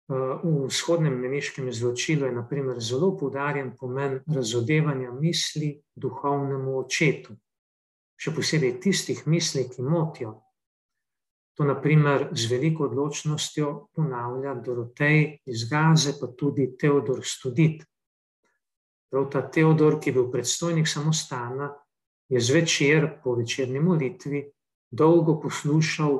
V 0.07 0.67
vzhodnem 0.69 1.17
meniškem 1.19 1.67
izločilu 1.67 2.29
je 2.29 2.35
naprimer 2.35 2.79
zelo 2.79 3.11
poudarjen 3.19 3.73
pomen 3.75 4.21
razodevanja 4.35 5.11
misli 5.11 5.73
duhovnemu 5.95 6.77
očetu, 6.79 7.35
še 8.15 8.31
posebej 8.31 8.77
tistih 8.79 9.25
misli, 9.27 9.65
ki 9.67 9.83
motijo 9.83 10.37
To, 11.57 11.65
naprimer, 11.65 12.27
z 12.37 12.51
veliko 12.51 12.85
odločnostjo 12.85 13.89
ponavlja 13.97 14.53
Dorotej 14.61 15.39
iz 15.49 15.63
Gaze, 15.65 16.13
pa 16.19 16.27
tudi 16.37 16.67
Teodor 16.77 17.23
Studit. 17.25 17.81
Prav 19.09 19.25
ta 19.33 19.41
Teodor, 19.41 19.97
ki 19.97 20.11
je 20.11 20.13
bil 20.19 20.27
predstojnik 20.29 20.85
samostana, 20.87 21.71
je 22.29 22.37
zvečer 22.37 23.07
po 23.23 23.33
večerni 23.39 23.81
molitvi 23.81 24.43
dolgo 24.91 25.39
poslušal 25.41 26.19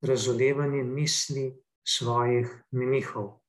razolevanje 0.00 0.80
misli 0.84 1.50
svojih 1.90 2.48
menihov. 2.70 3.40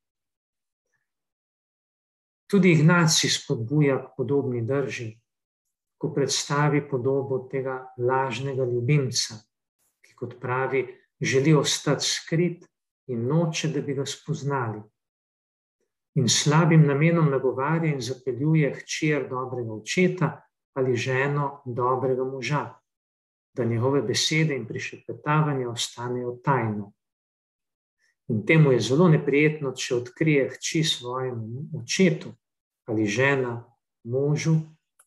Tudi 2.49 2.71
Ignacij 2.71 3.29
spodbuja 3.29 3.97
k 4.01 4.15
podobni 4.17 4.61
drži, 4.67 5.11
ko 5.97 6.09
predstavi 6.13 6.81
podobo 6.89 7.45
tega 7.51 7.77
lažnega 7.97 8.65
ljubimca, 8.65 9.37
ki 10.01 10.15
kot 10.17 10.35
pravi, 10.41 10.81
želi 11.21 11.53
ostati 11.53 12.05
skrit 12.05 12.65
in 13.07 13.27
noče, 13.29 13.69
da 13.71 13.81
bi 13.81 13.93
ga 13.93 14.05
spoznali. 14.05 14.81
In 16.19 16.27
slabim 16.27 16.83
namenom 16.87 17.29
nagovarja 17.31 17.93
in 17.93 18.01
zapeljuje 18.01 18.73
hčer 18.81 19.29
dobrega 19.29 19.73
očeta 19.73 20.31
ali 20.73 20.95
ženo 20.95 21.61
dobrega 21.65 22.23
moža, 22.23 22.65
da 23.53 23.63
njegove 23.63 24.01
besede 24.01 24.55
in 24.55 24.67
prišepetavanje 24.67 25.67
ostanejo 25.67 26.37
tajno. 26.43 26.91
In 28.29 28.45
temu 28.45 28.71
je 28.71 28.79
zelo 28.79 29.09
neprijetno, 29.09 29.73
če 29.75 29.95
odkrije 29.95 30.49
hči 30.49 30.83
svojemu 30.83 31.81
očetu 31.81 32.33
ali 32.85 33.05
žena 33.05 33.63
možu 34.03 34.55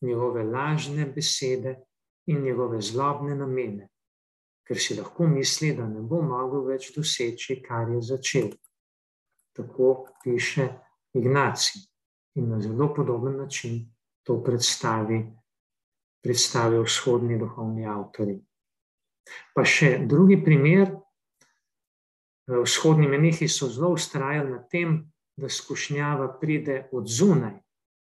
njegove 0.00 0.42
lažne 0.44 1.06
besede 1.06 1.76
in 2.26 2.42
njegove 2.42 2.80
zlobne 2.80 3.34
namene 3.36 3.88
ker 4.64 4.80
si 4.80 4.96
lahko 4.96 5.26
misli, 5.28 5.74
da 5.76 5.86
ne 5.86 6.00
bo 6.00 6.22
mogel 6.24 6.64
več 6.68 6.90
doseči, 6.96 7.60
kar 7.64 7.90
je 7.92 8.00
začel. 8.02 8.50
Tako 9.54 10.08
piše 10.24 10.68
Ignacij 11.14 11.84
in 12.40 12.48
na 12.50 12.60
zelo 12.60 12.88
podoben 12.94 13.36
način 13.38 13.84
to 14.26 14.40
predstavi, 14.42 15.20
predstavi 16.24 16.80
vzhodni 16.82 17.38
duhovni 17.38 17.86
avtori. 17.86 18.34
Pa 19.54 19.62
še 19.64 19.98
drugi 20.08 20.40
primer. 20.44 20.90
Vzhodni 22.46 23.08
menihi 23.08 23.48
so 23.48 23.68
zelo 23.72 23.94
ustrajali 23.96 24.50
na 24.50 24.62
tem, 24.68 25.12
da 25.36 25.48
skušnjava 25.48 26.38
pride 26.40 26.88
od 26.92 27.08
zunaj, 27.08 27.56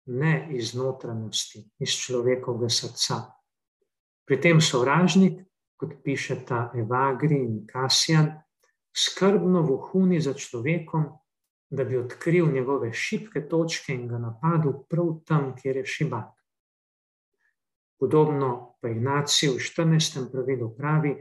ne 0.06 0.48
iz 0.56 0.74
notranjosti, 0.74 1.62
iz 1.78 1.94
človekovega 2.00 2.68
srca. 2.68 3.20
Pri 4.26 4.40
tem 4.40 4.60
sovražnik 4.60 5.44
kot 5.76 6.00
pišeta 6.04 6.70
Evagri 6.74 7.38
in 7.44 7.66
Kasjan, 7.66 8.32
skrbno 8.96 9.62
vohuni 9.62 10.20
za 10.20 10.34
človekom, 10.34 11.06
da 11.70 11.84
bi 11.84 11.96
odkril 11.96 12.50
njegove 12.52 12.92
šibke 12.92 13.46
točke 13.48 13.94
in 13.94 14.08
ga 14.08 14.18
napadel 14.18 14.72
prav 14.88 15.20
tam, 15.26 15.54
kjer 15.56 15.76
je 15.76 15.86
šibak. 15.86 16.32
Podobno 18.00 18.76
pa 18.80 18.88
Ignacij 18.88 19.52
v 19.52 19.60
14. 19.60 20.30
pravilu 20.32 20.74
pravi, 20.76 21.14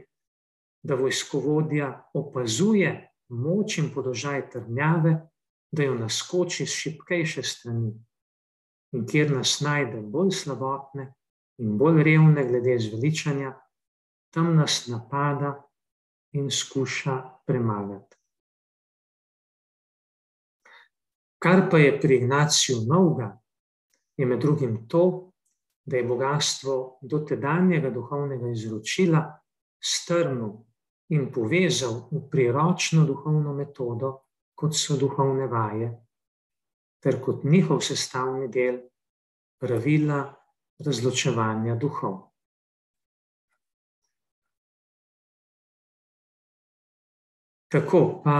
da 0.82 0.94
vojskovodja 0.94 2.10
opazuje 2.14 3.09
moč 3.30 3.78
in 3.78 3.90
položaj 3.94 4.50
trnjave, 4.50 5.16
da 5.72 5.82
jo 5.82 5.94
naskoči 5.94 6.66
z 6.66 6.76
šibkejše 6.82 7.42
strani 7.42 7.92
in 8.92 9.06
kjer 9.06 9.30
nas 9.30 9.60
najde 9.62 10.00
bolj 10.02 10.32
slabotne 10.34 11.12
in 11.62 11.76
bolj 11.78 12.02
revne 12.02 12.44
glede 12.48 12.78
zveličanja, 12.78 13.52
tam 14.34 14.56
nas 14.56 14.86
napada 14.90 15.52
in 16.32 16.50
skuša 16.50 17.16
premagati. 17.46 18.16
Kar 21.38 21.70
pa 21.70 21.78
je 21.78 22.00
pri 22.00 22.16
Ignaciju 22.16 22.82
novega, 22.88 23.30
je 24.16 24.26
med 24.26 24.40
drugim 24.40 24.88
to, 24.88 25.32
da 25.84 25.96
je 25.96 26.06
bogatstvo 26.06 26.98
dotedanjega 27.02 27.90
duhovnega 27.90 28.50
izročila 28.50 29.22
strnil 29.80 30.52
in 31.10 31.30
povezal 31.32 32.06
v 32.10 32.22
priročno 32.30 33.04
duhovno 33.06 33.54
metodo, 33.54 34.12
kot 34.54 34.76
so 34.76 34.96
duhovne 34.96 35.46
vaje, 35.50 35.90
ter 37.02 37.18
kot 37.24 37.44
njihov 37.44 37.80
sestavni 37.82 38.48
del 38.48 38.78
pravila 39.58 40.22
razločevanja 40.78 41.74
duhov. 41.74 42.18
Tako 47.70 48.00
pa, 48.24 48.36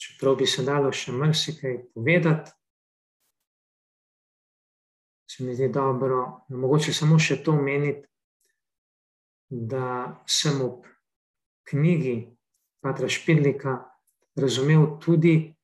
čeprav 0.00 0.36
bi 0.36 0.46
se 0.46 0.64
dalo 0.64 0.92
še 0.92 1.12
marsikaj 1.12 1.76
povedati, 1.94 2.52
se 5.28 5.44
mi 5.44 5.54
zdi 5.54 5.68
dobro, 5.68 6.46
mogoče 6.48 6.92
samo 6.92 7.18
še 7.20 7.42
to 7.44 7.52
omeniti, 7.52 8.08
da 9.48 10.22
sem 10.26 10.60
ob 10.62 10.86
knjigi 11.68 12.36
Patra 12.80 13.08
Špidlika 13.08 13.78
razumel 14.36 14.98
tudi, 15.00 15.54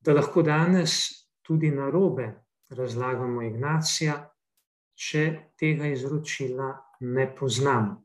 da 0.00 0.14
lahko 0.14 0.42
danes 0.42 0.92
tudi 1.42 1.70
na 1.70 1.90
robe 1.90 2.30
razlagamo 2.68 3.42
Ignacija, 3.42 4.16
če 4.94 5.24
tega 5.58 5.90
izročila 5.90 6.70
ne 7.00 7.28
poznamo. 7.36 8.00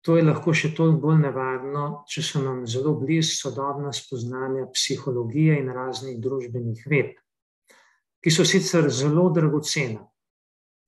To 0.00 0.16
je 0.16 0.24
lahko 0.24 0.54
še 0.56 0.72
toliko 0.74 1.02
bolj 1.04 1.18
nevarno, 1.26 1.84
če 2.08 2.22
so 2.24 2.40
nam 2.40 2.62
zelo 2.66 2.94
blizu 2.96 3.36
sodobna 3.36 3.92
spoznanja 3.92 4.64
psihologije 4.72 5.58
in 5.60 5.68
raznih 5.76 6.16
družbenih 6.24 6.86
ved, 6.88 7.12
ki 8.24 8.32
so 8.32 8.46
sicer 8.48 8.88
zelo 8.88 9.28
dragocena 9.36 10.00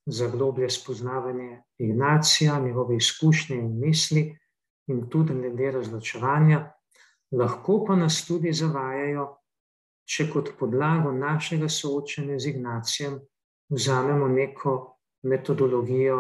za 0.07 0.29
globlje 0.29 0.71
spoznavanje 0.71 1.63
Ignacija, 1.79 2.61
njegove 2.61 2.97
izkušnje 2.97 3.57
in 3.57 3.79
misli, 3.79 4.39
in 4.87 5.09
tudi 5.09 5.35
glede 5.35 5.71
razločevanja, 5.71 6.73
lahko 7.33 7.85
pa 7.87 7.97
nas 7.97 8.25
tudi 8.27 8.53
zavajajo, 8.53 9.29
če 10.05 10.29
kot 10.33 10.53
podlago 10.59 11.13
našega 11.13 11.69
soočanja 11.69 12.39
z 12.39 12.51
Ignacijem 12.51 13.21
vzamemo 13.71 14.29
neko 14.29 14.99
metodologijo 15.23 16.19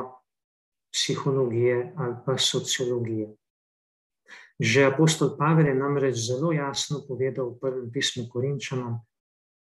psihologije 0.93 1.93
ali 1.97 2.15
pa 2.27 2.39
sociologije. 2.39 3.35
Že 4.59 4.85
apostol 4.85 5.37
Pavel 5.39 5.67
je 5.67 5.75
namreč 5.75 6.17
zelo 6.17 6.53
jasno 6.53 7.03
povedal 7.09 7.51
v 7.51 7.59
prvem 7.61 7.91
pismu 7.93 8.29
Korinčanom, 8.31 9.01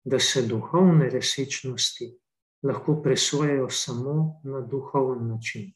da 0.04 0.18
se 0.18 0.42
duhovne 0.46 1.10
resničnosti 1.10 2.21
lahko 2.62 3.02
presojajo 3.02 3.70
samo 3.70 4.40
na 4.44 4.60
duhoven 4.60 5.28
način. 5.28 5.72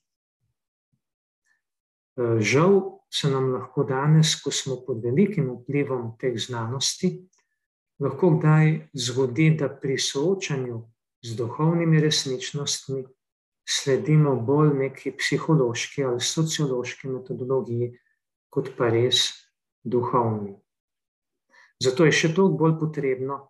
Žal 2.40 2.80
se 3.12 3.30
nam 3.30 3.52
lahko 3.52 3.84
danes, 3.84 4.34
ko 4.42 4.50
smo 4.50 4.76
pod 4.86 5.02
velikim 5.04 5.50
vplivom 5.50 6.14
teh 6.20 6.38
znanosti, 6.38 7.28
lahko 8.00 8.30
kdaj 8.38 8.88
zgodi, 8.94 9.50
da 9.58 9.68
pri 9.68 9.98
soočanju 9.98 10.82
z 11.22 11.36
duhovnimi 11.36 12.00
resničnostmi 12.00 13.04
sledimo 13.68 14.36
bolj 14.36 14.74
neki 14.78 15.12
psihološki 15.18 16.04
ali 16.04 16.20
sociološki 16.20 17.08
metodologiji, 17.08 17.90
kot 18.48 18.70
pa 18.78 18.88
res 18.94 19.26
duhovni. 19.84 20.54
Zato 21.82 22.06
je 22.06 22.12
še 22.12 22.32
toliko 22.34 22.62
bolj 22.62 22.78
potrebno, 22.80 23.40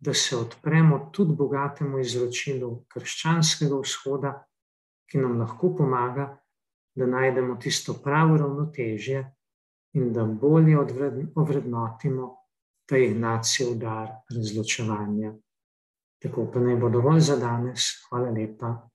da 0.00 0.14
se 0.14 0.36
odpremo 0.36 1.10
tudi 1.12 1.34
bogatemu 1.36 2.00
izročilu 2.00 2.70
krščanskega 2.88 3.80
vzhoda, 3.82 4.32
ki 5.10 5.18
nam 5.18 5.38
lahko 5.40 5.74
pomaga, 5.76 6.26
da 6.96 7.06
najdemo 7.06 7.56
tisto 7.60 7.94
pravo 8.04 8.36
ravnotežje 8.36 9.24
in 9.94 10.12
da 10.12 10.24
bolje 10.24 10.78
ovrednotimo 11.34 12.36
ta 12.88 12.98
ignacijev 12.98 13.74
dar 13.78 14.08
razločevanja. 14.34 15.32
Tako 16.22 16.50
pa 16.52 16.60
naj 16.60 16.76
bo 16.76 16.88
dovolj 16.88 17.20
za 17.20 17.36
danes. 17.36 17.86
Hvala 18.08 18.30
lepa. 18.30 18.89